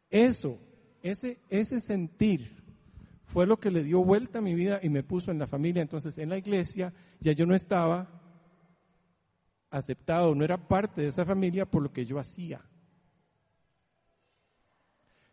[0.09, 0.57] Eso,
[1.03, 2.63] ese, ese sentir
[3.25, 5.83] fue lo que le dio vuelta a mi vida y me puso en la familia.
[5.83, 8.19] Entonces, en la iglesia ya yo no estaba
[9.69, 12.61] aceptado, no era parte de esa familia por lo que yo hacía,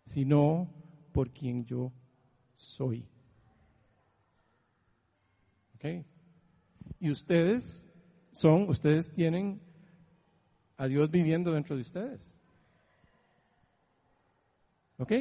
[0.07, 0.69] sino
[1.13, 1.93] por quien yo
[2.55, 3.07] soy.
[5.75, 6.05] ¿Ok?
[6.99, 7.85] Y ustedes
[8.33, 9.61] son, ustedes tienen
[10.77, 12.35] a Dios viviendo dentro de ustedes.
[14.99, 15.13] ¿Ok?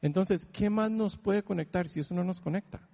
[0.00, 2.88] Entonces, ¿qué más nos puede conectar si eso no nos conecta?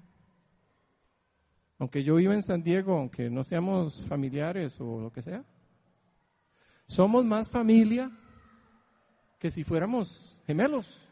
[1.78, 5.44] Aunque yo viva en San Diego, aunque no seamos familiares o lo que sea,
[6.86, 8.10] somos más familia
[9.44, 11.06] que si fuéramos gemelos.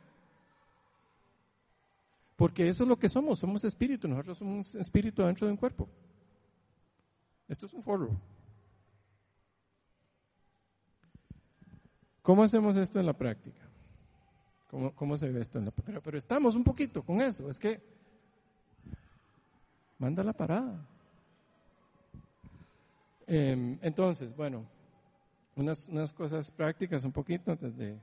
[2.34, 5.86] Porque eso es lo que somos, somos espíritu, nosotros somos espíritu dentro de un cuerpo.
[7.46, 8.08] Esto es un foro.
[12.22, 13.68] ¿Cómo hacemos esto en la práctica?
[14.70, 16.00] ¿Cómo, se ve esto en la práctica?
[16.02, 17.82] Pero, estamos un poquito con eso, es que
[19.98, 20.88] manda la parada.
[23.26, 24.64] Em, entonces, bueno,
[25.54, 28.00] unas, unas, cosas prácticas un poquito antes de,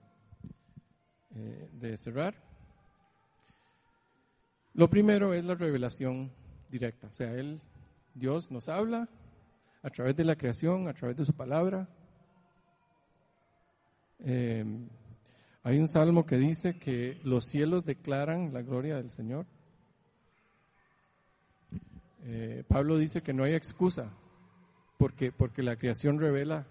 [1.35, 2.35] eh, de cerrar.
[4.73, 6.31] Lo primero es la revelación
[6.69, 7.59] directa, o sea, él,
[8.13, 9.09] Dios nos habla
[9.81, 11.87] a través de la creación, a través de su palabra.
[14.19, 14.65] Eh,
[15.63, 19.45] hay un salmo que dice que los cielos declaran la gloria del Señor.
[22.23, 24.11] Eh, Pablo dice que no hay excusa
[24.97, 26.67] porque, porque la creación revela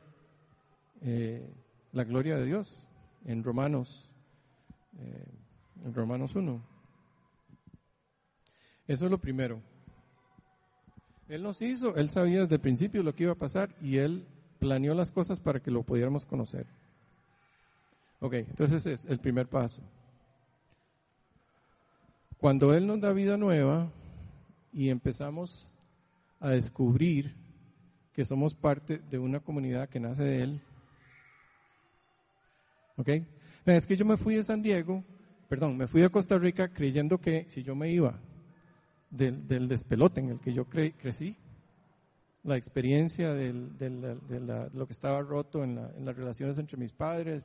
[1.00, 1.50] eh,
[1.92, 2.84] la gloria de Dios
[3.24, 4.07] en Romanos,
[4.98, 6.60] en Romanos 1.
[8.86, 9.60] Eso es lo primero.
[11.28, 14.26] Él nos hizo, Él sabía desde el principio lo que iba a pasar y Él
[14.58, 16.66] planeó las cosas para que lo pudiéramos conocer.
[18.20, 19.82] Ok, entonces es el primer paso.
[22.38, 23.90] Cuando Él nos da vida nueva
[24.72, 25.74] y empezamos
[26.40, 27.34] a descubrir
[28.14, 30.60] que somos parte de una comunidad que nace de Él,
[32.96, 33.08] ¿ok?
[33.76, 35.04] Es que yo me fui de San Diego,
[35.46, 38.18] perdón, me fui de Costa Rica creyendo que si yo me iba
[39.10, 41.36] del, despelote en el que yo crecí,
[42.44, 43.52] la experiencia de
[44.72, 47.44] lo que estaba roto en, las relaciones entre mis padres,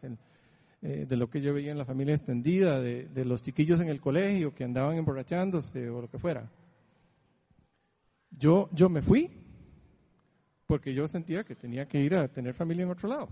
[0.81, 3.99] eh, de lo que yo veía en la familia extendida, de, los chiquillos en el
[3.99, 6.49] colegio que andaban emborrachándose o lo que fuera.
[8.31, 9.29] Yo, yo me fui
[10.67, 13.27] porque yo sentía que tenía que ir a tener familia en otro lado.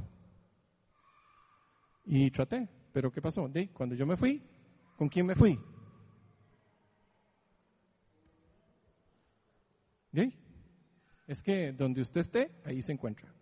[2.06, 3.48] Y traté, pero ¿qué pasó?
[3.48, 4.42] De, cuando yo me fui,
[4.98, 5.60] ¿con quién me fui?
[11.32, 13.34] Es que donde usted esté, ahí se encuentra.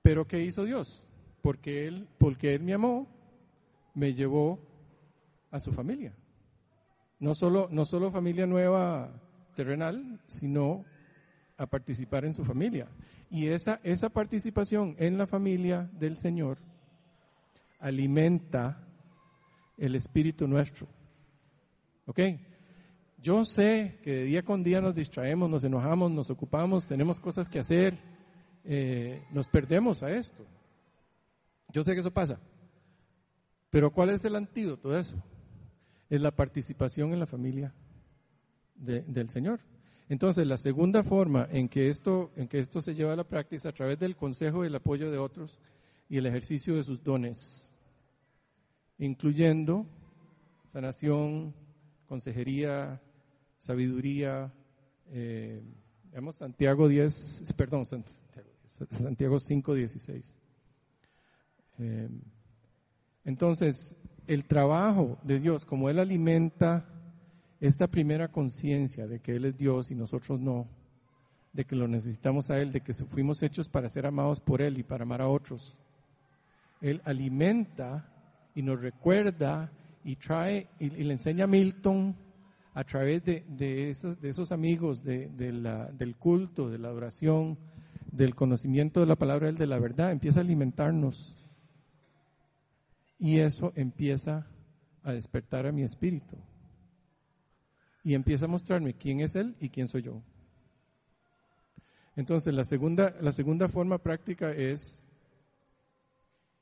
[0.00, 1.04] Pero ¿qué hizo Dios?
[1.42, 3.08] Porque Él, porque Él me amó,
[3.94, 4.60] me llevó
[5.50, 6.14] a su familia.
[7.18, 9.10] No solo, no solo familia nueva
[9.56, 10.84] terrenal, sino
[11.56, 12.86] a participar en su familia.
[13.30, 16.58] Y esa, esa participación en la familia del Señor
[17.78, 18.86] alimenta
[19.76, 20.86] el espíritu nuestro.
[22.06, 22.20] ¿Ok?
[23.18, 27.58] Yo sé que día con día nos distraemos, nos enojamos, nos ocupamos, tenemos cosas que
[27.58, 27.98] hacer,
[28.64, 30.46] eh, nos perdemos a esto.
[31.72, 32.38] Yo sé que eso pasa.
[33.70, 35.16] Pero ¿cuál es el antídoto de eso?
[36.08, 37.74] Es la participación en la familia
[38.76, 39.60] del Señor.
[40.08, 43.56] Entonces, la segunda forma en que, esto, en que esto se lleva a la práctica
[43.56, 45.60] es a través del consejo y el apoyo de otros
[46.08, 47.68] y el ejercicio de sus dones,
[48.98, 49.86] incluyendo
[50.72, 51.52] sanación,
[52.06, 53.00] consejería,
[53.58, 54.52] sabiduría,
[55.08, 55.60] eh,
[56.12, 57.84] vemos Santiago 10, perdón,
[58.90, 60.34] Santiago 5, 16.
[61.78, 62.08] Eh,
[63.24, 63.96] entonces,
[64.28, 66.86] el trabajo de Dios, como Él alimenta
[67.60, 70.66] esta primera conciencia de que Él es Dios y nosotros no,
[71.52, 74.78] de que lo necesitamos a Él, de que fuimos hechos para ser amados por Él
[74.78, 75.82] y para amar a otros,
[76.80, 78.06] Él alimenta
[78.54, 79.70] y nos recuerda
[80.04, 82.14] y trae y, le enseña a Milton
[82.74, 87.58] a través de, de, esos, amigos de, del culto, de la adoración,
[88.12, 91.36] del conocimiento de la palabra de la verdad, empieza a alimentarnos.
[93.18, 94.46] Y eso empieza
[95.02, 96.36] a despertar a mi espíritu.
[98.06, 100.22] Y empieza a mostrarme quién es Él y quién soy yo.
[102.14, 105.02] Entonces, la segunda, la segunda forma práctica es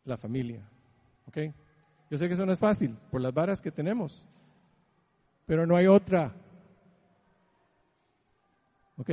[0.07, 0.67] la familia.
[1.29, 1.37] ¿Ok?
[2.11, 4.27] Yo sé que eso no es fácil por las varas que tenemos,
[5.45, 6.33] pero no hay otra.
[8.97, 9.11] ¿Ok?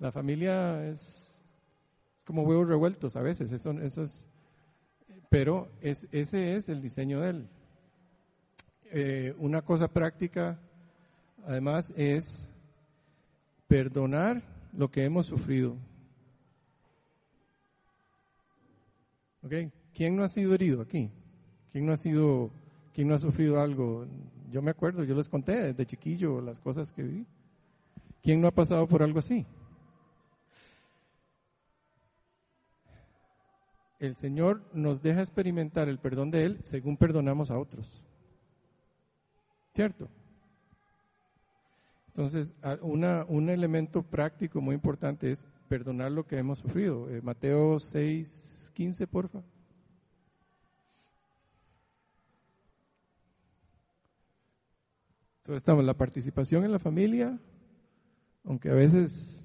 [0.00, 1.40] La familia es,
[2.26, 4.26] como huevos revueltos a veces, eso, eso es,
[5.30, 7.48] pero es, ese es el diseño de él.
[8.86, 10.58] Eh, una cosa práctica,
[11.46, 12.48] además, es
[13.68, 14.42] perdonar
[14.72, 15.76] lo que hemos sufrido.
[19.42, 19.52] ¿Ok?
[19.94, 21.10] ¿Quién no ha sido herido aquí?
[21.72, 22.50] ¿Quién no ha sido,
[22.92, 24.06] quién no ha sufrido algo?
[24.50, 27.26] Yo me acuerdo, yo les conté desde chiquillo las cosas que vi.
[28.22, 29.44] ¿Quién no ha pasado por algo así?
[33.98, 38.02] El Señor nos deja experimentar el perdón de Él según perdonamos a otros.
[39.74, 40.08] ¿Cierto?
[42.16, 47.10] Entonces, una, un elemento práctico muy importante es perdonar lo que hemos sufrido.
[47.10, 49.42] Eh, Mateo 6, 15, porfa.
[55.38, 57.36] Entonces estamos, la participación en la familia,
[58.44, 59.42] aunque a veces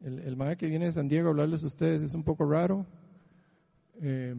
[0.00, 2.84] el, el que viene de San Diego a hablarles a ustedes es un poco raro,
[4.02, 4.34] eh,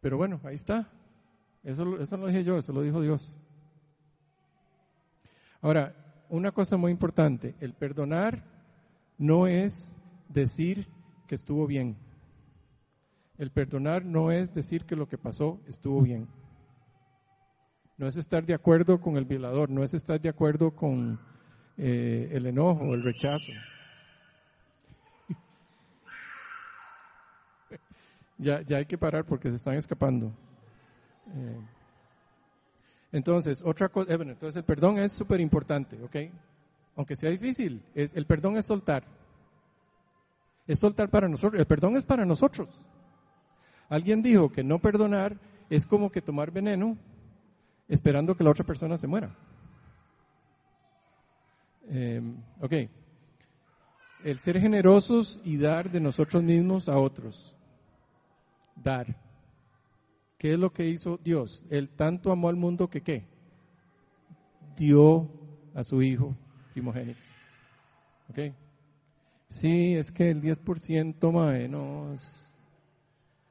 [0.00, 0.88] pero bueno, ahí está.
[1.64, 3.36] Eso, eso no lo dije yo, eso lo dijo Dios.
[5.66, 5.92] Ahora,
[6.28, 8.44] una cosa muy importante, el perdonar
[9.18, 9.96] no es
[10.28, 10.86] decir
[11.26, 11.96] que estuvo bien.
[13.36, 16.28] El perdonar no es decir que lo que pasó estuvo bien.
[17.98, 21.18] No es estar de acuerdo con el violador, no es estar de acuerdo con
[21.76, 23.50] eh, el enojo, el rechazo.
[28.38, 30.32] ya, ya hay que parar porque se están escapando.
[31.34, 31.60] Eh,
[33.16, 36.16] entonces, otra cosa, eh, entonces el perdón es súper importante, ¿ok?
[36.96, 39.04] Aunque sea difícil, el perdón es soltar.
[40.66, 42.68] Es soltar para nosotros, el perdón es para nosotros.
[43.88, 45.38] Alguien dijo que no perdonar
[45.70, 46.98] es como que tomar veneno
[47.88, 49.34] esperando que la otra persona se muera.
[51.88, 52.20] Eh,
[52.60, 52.72] ok.
[54.24, 57.54] El ser generosos y dar de nosotros mismos a otros.
[58.74, 59.25] Dar.
[60.38, 61.64] ¿Qué es lo que hizo Dios?
[61.70, 63.24] Él tanto amó al mundo que qué?
[64.76, 65.28] Dio
[65.74, 66.36] a su hijo
[66.72, 67.20] primogénito.
[68.28, 68.52] ¿Ok?
[69.48, 72.20] Sí, es que el 10% menos,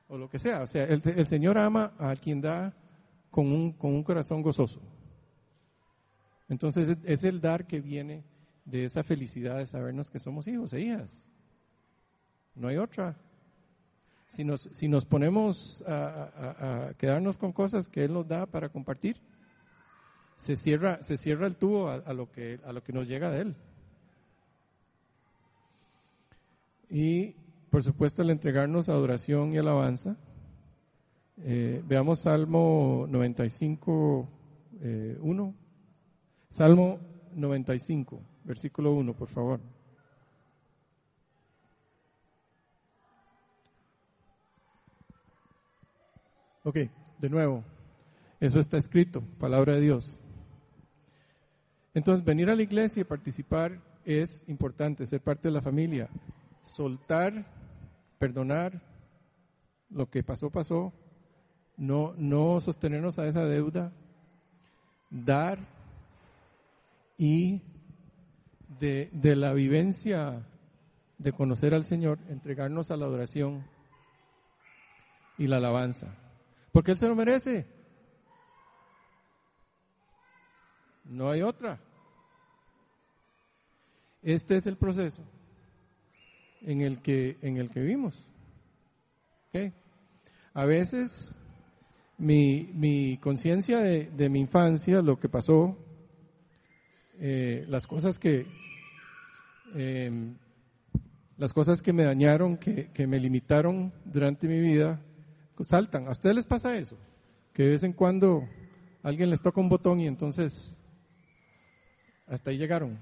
[0.07, 0.61] o lo que sea.
[0.61, 2.73] O sea, el, el Señor ama a quien da
[3.31, 4.81] con un, con un corazón gozoso.
[6.47, 8.23] Entonces es el dar que viene
[8.65, 11.23] de esa felicidad de sabernos que somos hijos e hijas.
[12.53, 13.17] No hay otra.
[14.27, 19.17] Si nos, si nos ponemos a, quedarnos con cosas que Él nos da para compartir,
[20.37, 23.41] se cierra, se cierra el tubo a, lo que, a lo que nos llega de
[23.41, 23.55] Él.
[26.89, 27.35] Y,
[27.69, 30.17] por supuesto, el entregarnos adoración y alabanza
[31.43, 34.29] eh, veamos Salmo 95,
[35.21, 35.45] 1.
[35.45, 35.53] Eh,
[36.49, 36.99] Salmo
[37.33, 39.59] 95, versículo 1, por favor.
[46.67, 46.77] Ok,
[47.19, 47.63] de nuevo,
[48.39, 50.19] eso está escrito, palabra de Dios.
[51.93, 56.09] Entonces, venir a la iglesia y participar es importante, ser parte de la familia,
[56.63, 57.45] soltar,
[58.17, 58.81] perdonar,
[59.91, 60.91] lo que pasó, pasó,
[61.77, 63.93] no, no sostenernos a esa deuda,
[65.11, 65.59] dar
[67.15, 67.61] y
[68.79, 70.47] de, de la vivencia
[71.19, 73.67] de conocer al Señor, entregarnos a la adoración
[75.37, 76.24] y la alabanza.
[76.75, 77.65] Porque Él se lo merece.
[81.05, 81.79] No hay otra.
[84.21, 85.21] Este es el proceso
[86.63, 88.27] en el que, en el que vivimos.
[90.53, 91.33] A veces
[92.17, 95.77] mi, mi conciencia de, mi infancia, lo que pasó,
[97.19, 98.47] eh, las cosas que
[99.75, 100.35] em,
[101.37, 105.01] las cosas que me dañaron, que, que, me limitaron durante mi vida,
[105.63, 106.07] saltan.
[106.07, 106.97] ¿A ustedes les pasa eso?
[107.53, 108.47] Que de vez en cuando
[109.03, 110.75] alguien les toca un botón y entonces
[112.27, 112.99] hasta ahí llegaron.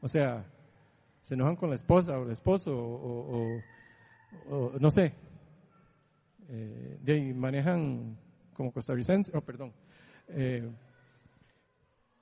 [0.00, 0.44] O sea,
[1.22, 3.60] se enojan con la esposa o el esposo o,
[4.78, 5.12] no sé.
[6.48, 8.16] Eh, de ahí manejan
[8.54, 9.72] como costarricense, oh, perdón.
[10.28, 10.68] Eh,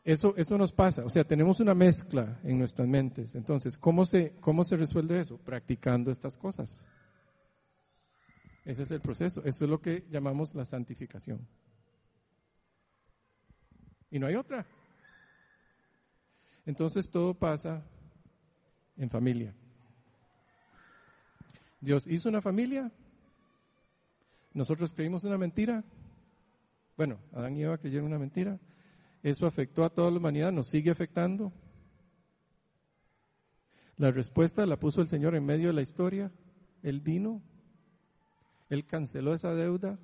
[0.04, 3.34] Eso, eso nos pasa, o sea, tenemos una mezcla en nuestras mentes.
[3.34, 5.38] Entonces, ¿cómo se, ¿cómo se resuelve eso?
[5.38, 6.68] Practicando estas cosas.
[8.64, 11.46] Ese es el proceso, eso es lo que llamamos la santificación.
[14.10, 14.66] Y no hay otra.
[16.64, 17.82] Entonces todo pasa
[18.96, 19.54] en familia.
[21.80, 22.90] Dios hizo una familia,
[24.54, 25.84] nosotros creímos una mentira,
[26.96, 28.58] bueno, Adán y Eva creyeron una mentira,
[29.22, 31.52] eso afectó a toda la humanidad, nos sigue afectando.
[33.96, 36.32] La respuesta la puso el Señor en medio de la historia,
[36.82, 37.42] Él vino,
[38.70, 39.98] Él canceló esa deuda,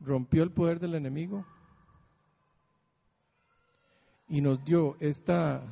[0.00, 1.44] rompió el poder del enemigo
[4.28, 5.62] y nos dio esta...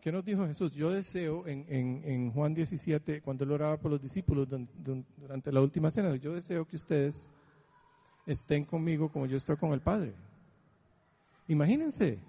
[0.00, 0.72] ¿Qué nos dijo Jesús?
[0.72, 4.46] Yo deseo en, en, Juan 17, cuando él oraba por los discípulos
[5.16, 7.26] durante la última cena, yo deseo que ustedes
[8.24, 10.14] estén conmigo como yo estoy con el Padre.
[11.48, 12.20] Imagínense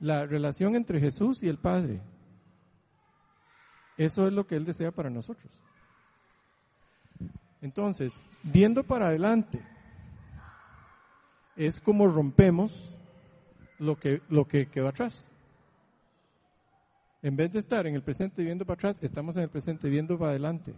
[0.00, 2.00] la relación entre Jesús y el Padre.
[3.98, 5.52] Eso es lo que Él desea para nosotros.
[7.60, 9.60] Entonces, viendo para adelante,
[11.56, 12.96] es como rompemos
[13.78, 15.28] lo que, lo que quedó atrás.
[17.22, 20.18] En vez de estar en el presente viendo para atrás, estamos en el presente viendo
[20.18, 20.72] para adelante,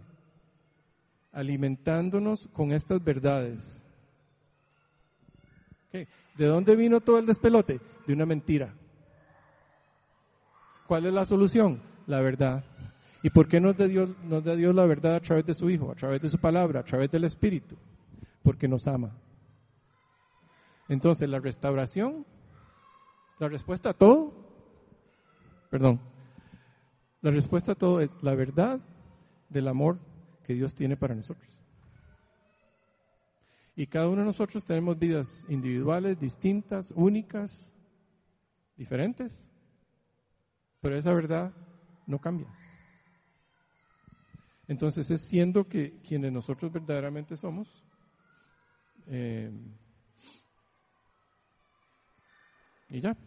[1.31, 3.81] alimentándonos con estas verdades
[5.91, 7.79] ¿De dónde vino todo el despelote?
[8.07, 8.73] De una mentira.
[10.87, 11.81] ¿Cuál es la solución?
[12.07, 12.63] La verdad.
[13.23, 15.69] ¿Y por qué nos da Dios, nos da Dios la verdad a través de su
[15.69, 17.75] Hijo, a través de su palabra, a través del Espíritu?
[18.41, 19.15] Porque nos ama.
[20.89, 22.25] Entonces, la restauración,
[23.39, 24.33] la respuesta a todo,
[25.69, 26.01] perdón,
[27.21, 28.79] la respuesta a todo es la verdad
[29.49, 29.99] del amor
[30.43, 31.51] que Dios tiene para nosotros.
[33.75, 37.71] Y cada uno de nosotros tenemos vidas individuales, distintas, únicas,
[38.75, 39.47] diferentes.
[40.81, 41.53] Pero esa verdad
[42.07, 42.47] no cambia.
[44.71, 47.67] Entonces es siendo que quienes nosotros verdaderamente somos,
[49.07, 49.51] eh,
[52.87, 53.17] y ya.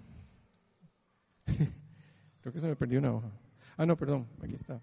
[2.41, 3.31] Creo que se me perdió una hoja.
[3.77, 4.81] Ah, no, perdón, aquí está.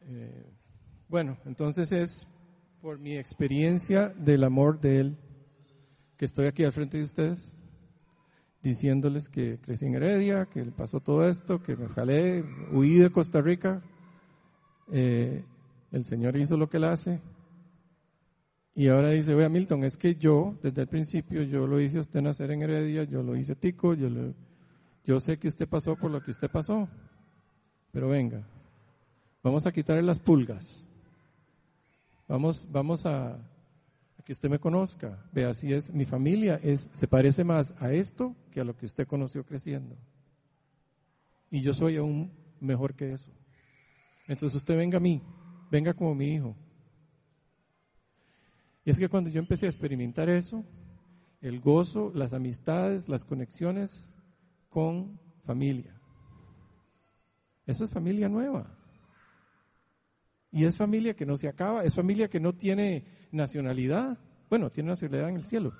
[0.00, 0.52] Eh,
[1.06, 2.26] bueno, entonces es
[2.80, 5.18] por mi experiencia del amor de Él,
[6.16, 7.56] que estoy aquí al frente de ustedes,
[8.60, 13.40] diciéndoles que crecí en Heredia, que pasó todo esto, que me jalé, huí de Costa
[13.40, 13.84] Rica,
[14.92, 15.44] eh,
[15.92, 17.20] el Señor hizo lo que Él hace,
[18.74, 22.02] y ahora dice, a Milton, es que yo, desde el principio, yo lo hice a
[22.02, 24.08] usted nacer en Heredia, yo lo hice tico, yo,
[25.04, 26.86] yo sé que usted pasó por lo que usted pasó,
[27.90, 28.46] pero venga,
[29.42, 30.86] vamos a quitarle las pulgas
[32.28, 33.38] Vamos, vamos a,
[34.24, 35.24] que usted me conozca.
[35.32, 38.86] Vea, si es mi familia, es, se parece más a esto que a lo que
[38.86, 39.96] usted conoció creciendo.
[41.50, 43.30] Y yo soy aún mejor que eso.
[44.26, 45.22] Entonces usted venga a mí,
[45.70, 46.56] venga como mi hijo.
[48.84, 50.64] Y es que cuando yo empecé a experimentar eso,
[51.40, 54.12] el gozo, las amistades, las conexiones
[54.68, 56.00] con familia.
[57.66, 58.66] Eso es familia nueva.
[60.52, 64.18] Y es familia que no se acaba, es familia que no tiene nacionalidad.
[64.48, 65.72] Bueno, tiene nacionalidad en el cielo.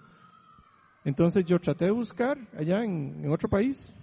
[1.05, 3.95] Entonces yo traté de buscar allá en, otro país,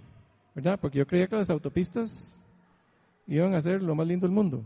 [0.54, 0.78] ¿verdad?
[0.80, 2.33] Porque yo creía que las autopistas
[3.26, 4.64] iban a ser lo más lindo del mundo.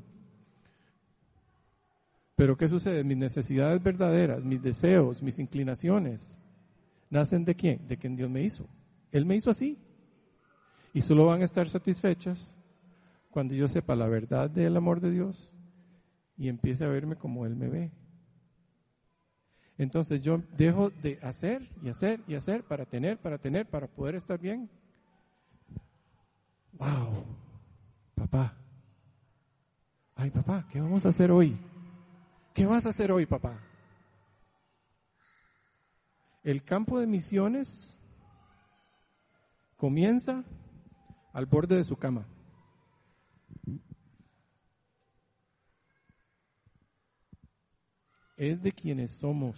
[2.36, 3.02] Pero ¿qué sucede?
[3.02, 6.38] Mis necesidades verdaderas, mis deseos, mis inclinaciones,
[7.10, 7.88] nacen de quién?
[7.88, 8.64] De quien Dios me hizo.
[9.10, 9.76] Él me hizo así.
[10.92, 12.52] Y solo van a estar satisfechas
[13.30, 15.52] cuando yo sepa la verdad del amor de Dios
[16.36, 17.90] y empiece a verme como Él me ve.
[19.76, 24.16] Entonces yo dejo de hacer y hacer y hacer para tener, para tener, para poder
[24.16, 24.68] estar bien.
[26.72, 27.24] ¡Wow!
[28.30, 28.54] Papá.
[30.14, 31.56] Ay, papá, ¿qué vamos a hacer hoy?
[32.52, 33.58] ¿Qué vas a hacer hoy, papá?
[36.42, 37.96] El campo de misiones
[39.76, 40.44] comienza
[41.32, 42.26] al borde de su cama.
[48.38, 49.56] es de quienes somos.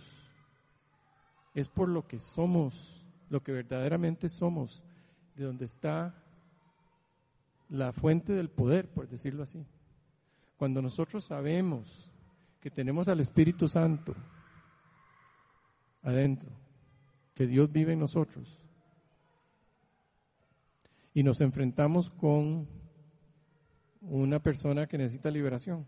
[1.55, 4.83] Es por lo que somos, lo que verdaderamente somos,
[5.37, 6.20] de donde está
[7.71, 9.65] la fuente del poder, por decirlo así.
[10.57, 12.13] Cuando nosotros sabemos
[12.61, 14.15] que tenemos al Espíritu Santo
[16.03, 16.51] adentro,
[17.35, 18.59] que Dios vive en nosotros,
[21.15, 22.69] y nos enfrentamos con
[24.03, 25.87] una persona que necesita liberación,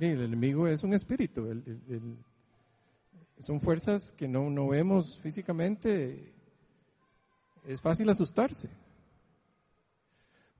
[0.00, 1.46] el enemigo es un espíritu.
[3.38, 6.32] son fuerzas que no, no vemos físicamente,
[7.64, 8.68] es fácil asustarse.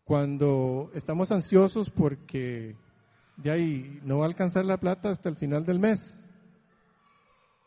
[0.05, 2.77] Cuando estamos ansiosos porque
[3.37, 6.23] de ahí no va a alcanzar la plata hasta el final del mes.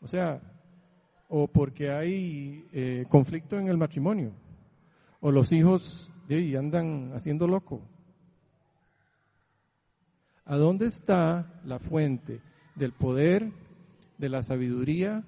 [0.00, 0.40] O sea,
[1.28, 4.32] o porque hay eh, conflicto en el matrimonio,
[5.20, 7.82] o los hijos de ahí andan haciendo loco.
[10.44, 12.40] ¿A dónde está la fuente
[12.76, 13.50] del poder,
[14.18, 15.24] de la sabiduría,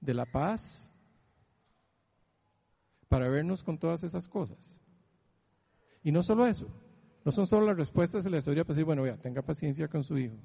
[0.00, 0.85] de la paz,
[3.08, 4.58] para vernos con todas esas cosas?
[6.02, 6.68] Y no solo eso,
[7.24, 10.04] no son solo las respuestas de la historia para decir, bueno, vea, tenga paciencia con
[10.04, 10.36] su hijo,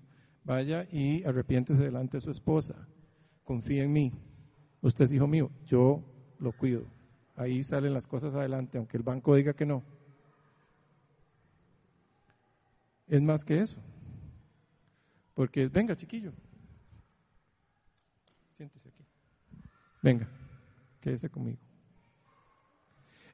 [0.43, 2.88] vaya y arrepiéntese delante de su esposa,
[3.43, 4.11] confía en mí,
[4.81, 6.03] usted es hijo mío, yo
[6.39, 6.85] lo cuido.
[7.35, 9.83] Ahí salen las cosas adelante, aunque el banco diga que no.
[13.07, 13.77] Es más que eso.
[15.33, 16.31] Porque venga, chiquillo.
[18.57, 19.05] Siéntese aquí.
[20.01, 20.27] Venga,
[20.99, 21.59] quédese conmigo.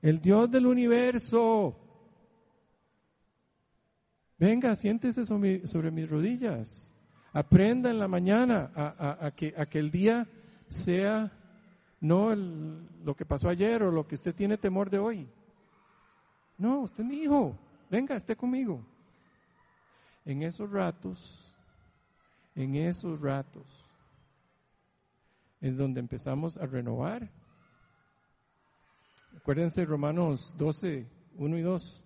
[0.02, 1.88] El Dios del universo
[4.40, 6.90] Venga, siéntese sobre, mis rodillas.
[7.34, 10.28] Aprenda en la mañana a, que, a el día
[10.70, 11.32] sea
[12.00, 15.28] no lo que pasó ayer o lo que usted tiene temor de hoy.
[16.58, 17.58] No, usted es mi hijo.
[17.90, 18.86] Venga, esté conmigo.
[20.24, 21.52] En esos ratos,
[22.54, 23.66] en esos ratos,
[25.62, 27.28] es donde empezamos a renovar.
[29.38, 32.04] Acuérdense Romanos 12, 1 y 2.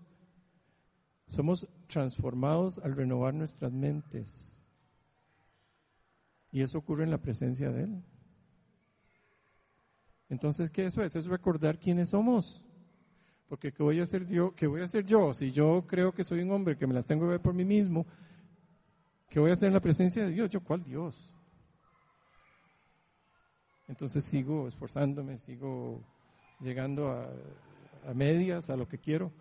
[1.27, 4.29] Somos transformados al renovar nuestras mentes.
[6.51, 8.03] Y eso ocurre en la presencia de Él.
[10.29, 11.15] Entonces, ¿qué eso es?
[11.15, 12.63] Es recordar quiénes somos.
[13.47, 14.53] Porque ¿qué voy a hacer yo?
[14.53, 15.33] ¿Qué voy a hacer yo?
[15.33, 17.65] Si yo creo que soy un hombre que me las tengo que ver por mí
[17.65, 18.05] mismo,
[19.29, 20.49] ¿qué voy a hacer en la presencia de Dios?
[20.49, 21.33] ¿Yo cuál Dios?
[23.87, 26.01] Entonces sigo esforzándome, sigo
[26.61, 29.31] llegando a, medias, a lo que quiero.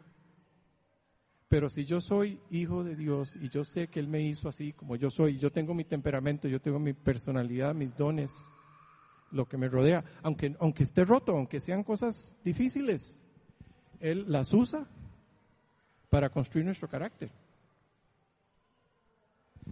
[1.48, 4.72] Pero si yo soy hijo de Dios y yo sé que Él me hizo así
[4.72, 8.32] como yo soy, yo tengo mi temperamento, yo tengo mi personalidad, mis dones,
[9.32, 13.22] lo que me rodea, aunque, aunque esté roto, aunque sean cosas difíciles,
[14.00, 14.86] Él las usa
[16.08, 17.30] para construir nuestro carácter.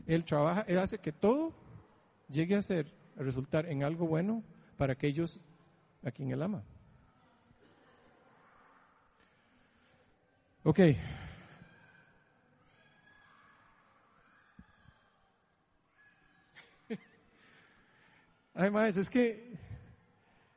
[0.06, 1.52] Él trabaja, Él hace que todo
[2.28, 2.86] llegue a ser,
[3.18, 4.42] a resultar en algo bueno
[4.76, 5.40] para aquellos
[6.04, 6.62] a quien Él ama.
[10.68, 10.80] Ok,
[18.54, 19.56] Además, es que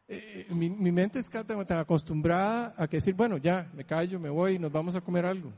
[0.10, 4.60] eh, mi, mente está tan, acostumbrada a que decir, bueno, ya, me callo, me voy,
[4.60, 5.54] nos vamos a comer algo.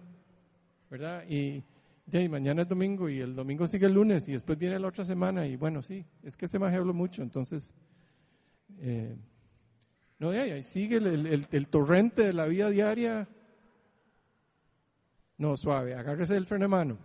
[0.88, 1.24] ¿Verdad?
[1.28, 1.64] Y,
[2.06, 5.04] ya, mañana es domingo y el domingo sigue el lunes y después viene la otra
[5.04, 7.74] semana y bueno, sí, es que se me hablo mucho, entonces...
[8.78, 9.18] Eh,
[10.20, 13.28] no, ya, ahí sigue el, el, torrente de la vida diaria.
[15.38, 16.98] No, suave, agárrese el freno de mano.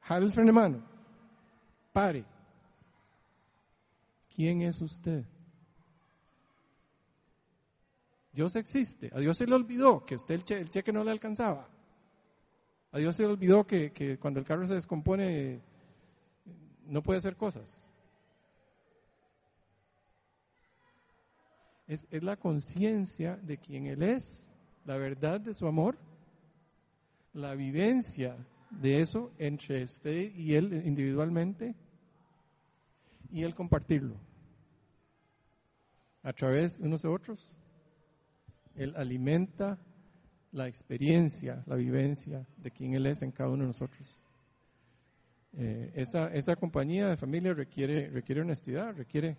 [0.00, 0.82] Jale el freno de mano.
[1.92, 2.24] Pare
[4.34, 5.24] ¿Quién es usted?
[8.32, 9.10] Dios existe.
[9.12, 11.68] A Dios se le olvidó que usted el, cheque no le alcanzaba.
[12.92, 15.60] A Dios se le olvidó que, cuando el carro se descompone
[16.86, 17.68] no puede hacer cosas.
[21.88, 24.46] Es, es la conciencia de quién Él es,
[24.84, 25.98] la verdad de su amor,
[27.38, 28.36] la vivencia
[28.70, 31.74] de eso entre usted y Él individualmente
[33.30, 34.16] y el compartirlo
[36.22, 37.56] a través de unos de otros.
[38.74, 39.78] Él alimenta
[40.52, 44.20] la experiencia, la vivencia de quien Él es en cada uno de nosotros.
[45.56, 49.36] Eh, esa, esa compañía de familia requiere, requiere honestidad, requiere...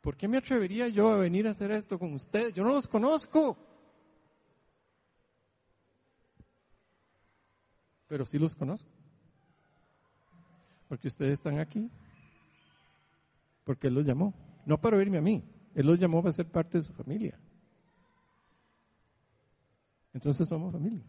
[0.00, 2.54] ¿Por qué me atrevería yo a venir a hacer esto con ustedes?
[2.54, 3.69] Yo no los conozco.
[8.10, 8.90] Pero sí los conozco.
[10.88, 11.88] Porque ustedes están aquí
[13.70, 14.34] porque Él los llamó.
[14.66, 15.44] No para oírme a mí,
[15.76, 17.38] Él los llamó para ser parte de su familia.
[20.12, 21.04] Entonces somos familia.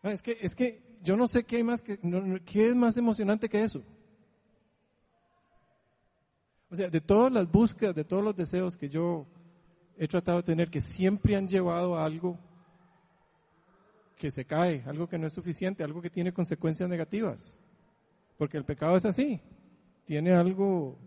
[0.00, 1.98] Ah, es que, es que yo no sé qué hay más que,
[2.44, 3.82] qué es más emocionante que eso.
[6.70, 9.26] O sea, de todas las búsquedas, de todos los deseos que yo
[9.96, 12.38] he tratado de tener, que siempre han llevado a algo
[14.16, 17.54] que se cae, algo que no es suficiente, algo que tiene consecuencias negativas.
[18.38, 19.40] Porque el pecado es así.
[20.04, 20.98] Tiene algo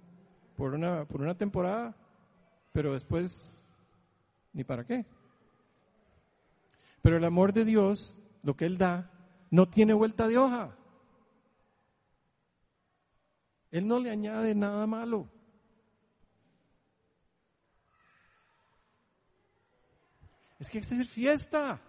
[0.56, 1.96] por una, por una temporada,
[2.72, 3.68] pero después
[4.54, 5.06] ni para qué.
[7.02, 9.10] Pero el amor de Dios, lo que Él da,
[9.50, 10.76] no tiene vuelta de hoja.
[13.72, 15.30] Él no le añade nada malo.
[20.60, 21.82] Es que es fiesta.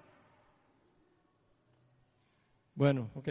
[2.81, 3.29] Bueno, ok.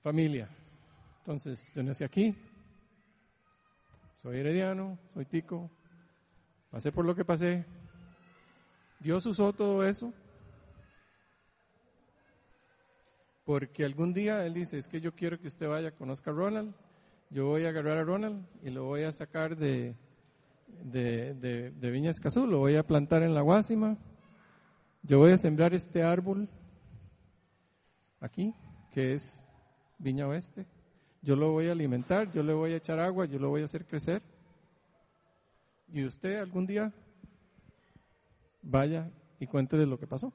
[0.00, 0.48] Familia.
[1.18, 2.36] Entonces, yo nací aquí.
[4.22, 5.68] Soy herediano, soy tico.
[6.70, 7.64] Pasé por lo que pasé.
[9.00, 10.14] Dios usó todo eso.
[13.44, 16.72] Porque algún día Él dice, es que yo quiero que usted vaya, conozca a Ronald.
[17.30, 19.96] Yo voy a agarrar a Ronald y lo voy a sacar de,
[20.84, 23.98] de, de, de lo voy a plantar en la Guásima.
[25.02, 26.48] Yo voy a sembrar este árbol
[28.22, 28.54] aquí,
[28.92, 29.42] que es
[29.98, 30.66] Viña Oeste.
[31.20, 33.66] Yo lo voy a alimentar, yo le voy a echar agua, yo lo voy a
[33.66, 34.22] hacer crecer.
[35.92, 36.92] Y usted algún día
[38.62, 40.32] vaya y cuéntele lo que pasó.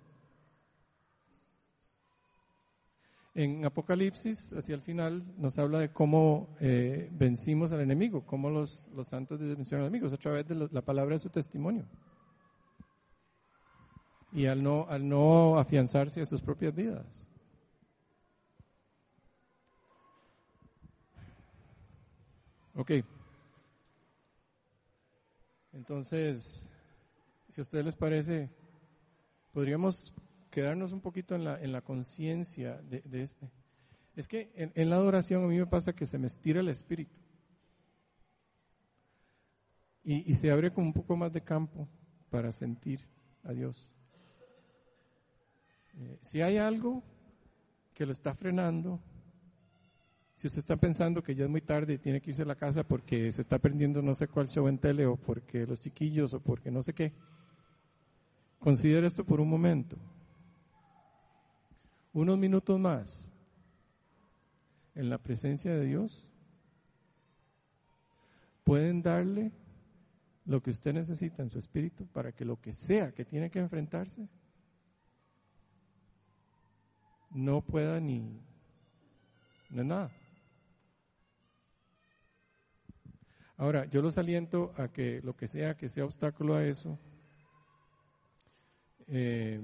[3.33, 8.89] En Apocalipsis, hacia el final, nos habla de cómo eh, vencimos al enemigo, cómo los,
[8.95, 11.85] los santos vencieron al enemigo, a través de la palabra de su testimonio.
[14.31, 17.26] Y al no, al no afianzarse a sus propias vidas.
[22.77, 22.91] Ok.
[25.73, 26.69] Entonces,
[27.49, 28.51] si a ustedes les parece,
[29.51, 30.13] podríamos
[30.51, 33.49] quedarnos un poquito en la, en la conciencia de, este.
[34.15, 37.15] Es que en, la adoración a mí me pasa que se me estira el espíritu.
[40.03, 41.87] Y, se abre como un poco más de campo
[42.29, 43.01] para sentir
[43.43, 43.93] a Dios.
[45.95, 47.03] Eh, si hay algo
[47.95, 49.01] que lo está frenando,
[50.37, 52.55] si usted está pensando que ya es muy tarde y tiene que irse a la
[52.55, 56.33] casa porque se está perdiendo no sé cuál show en tele o porque los chiquillos
[56.33, 57.11] o porque no sé qué,
[58.59, 59.97] considere esto por un momento
[62.13, 63.27] unos minutos más
[64.95, 66.27] en la presencia de Dios,
[68.63, 69.51] pueden darle
[70.45, 73.59] lo que usted necesita en su espíritu para que lo que sea que tiene que
[73.59, 74.27] enfrentarse
[77.29, 78.41] no pueda ni
[79.69, 80.11] no nada.
[83.57, 86.99] Ahora, yo los aliento a que lo que sea que sea obstáculo a eso,
[89.07, 89.59] eh,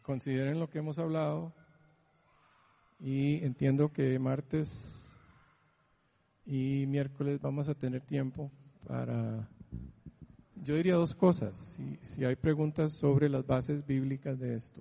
[0.00, 1.52] consideren lo que hemos hablado,
[2.98, 4.98] y entiendo que martes
[6.46, 8.50] y miércoles vamos a tener tiempo
[8.86, 9.46] para,
[10.62, 14.80] yo diría dos cosas, si, si hay preguntas sobre las bases bíblicas de esto,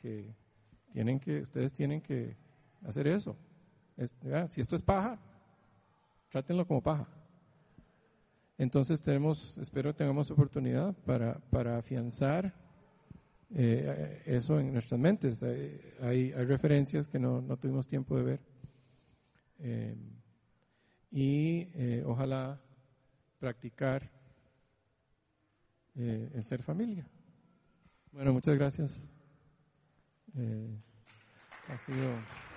[0.00, 0.32] que
[0.92, 2.36] tienen que, ustedes tienen que
[2.84, 3.36] hacer eso.
[4.48, 5.18] si esto es paja,
[6.30, 7.08] trátenlo como paja.
[8.62, 12.54] Entonces tenemos, espero tengamos oportunidad para, para afianzar
[13.52, 15.42] eh, eso en nuestras mentes.
[15.42, 18.40] Hay, hay referencias que no, no, tuvimos tiempo de ver.
[19.58, 19.96] Eh,
[21.10, 22.60] y eh, ojalá
[23.40, 24.08] practicar
[25.96, 27.04] el ser familia.
[28.12, 28.92] Bueno, muchas gracias.
[31.68, 32.51] ha sido.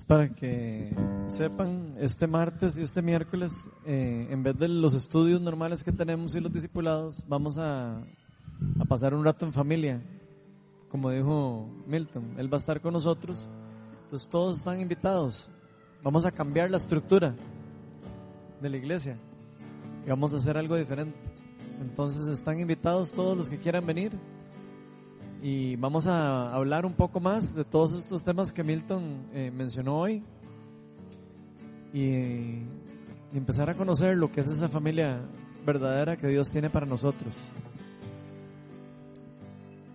[0.00, 0.96] Pues para que
[1.28, 3.52] sepan, este martes y este miércoles,
[3.84, 8.84] eh, en vez de los estudios normales que tenemos y los discipulados, vamos a, a
[8.88, 10.02] pasar un rato en familia,
[10.88, 12.36] como dijo Milton.
[12.38, 13.46] Él va a estar con nosotros,
[14.04, 15.50] entonces todos están invitados.
[16.02, 17.34] Vamos a cambiar la estructura
[18.62, 19.18] de la iglesia
[20.06, 21.18] y vamos a hacer algo diferente.
[21.78, 24.12] Entonces están invitados todos los que quieran venir
[25.42, 29.98] y vamos a hablar un poco más de todos estos temas que Milton eh, mencionó
[29.98, 30.22] hoy
[31.94, 32.64] y, y
[33.34, 35.20] empezar a conocer lo que es esa familia
[35.64, 37.34] verdadera que Dios tiene para nosotros.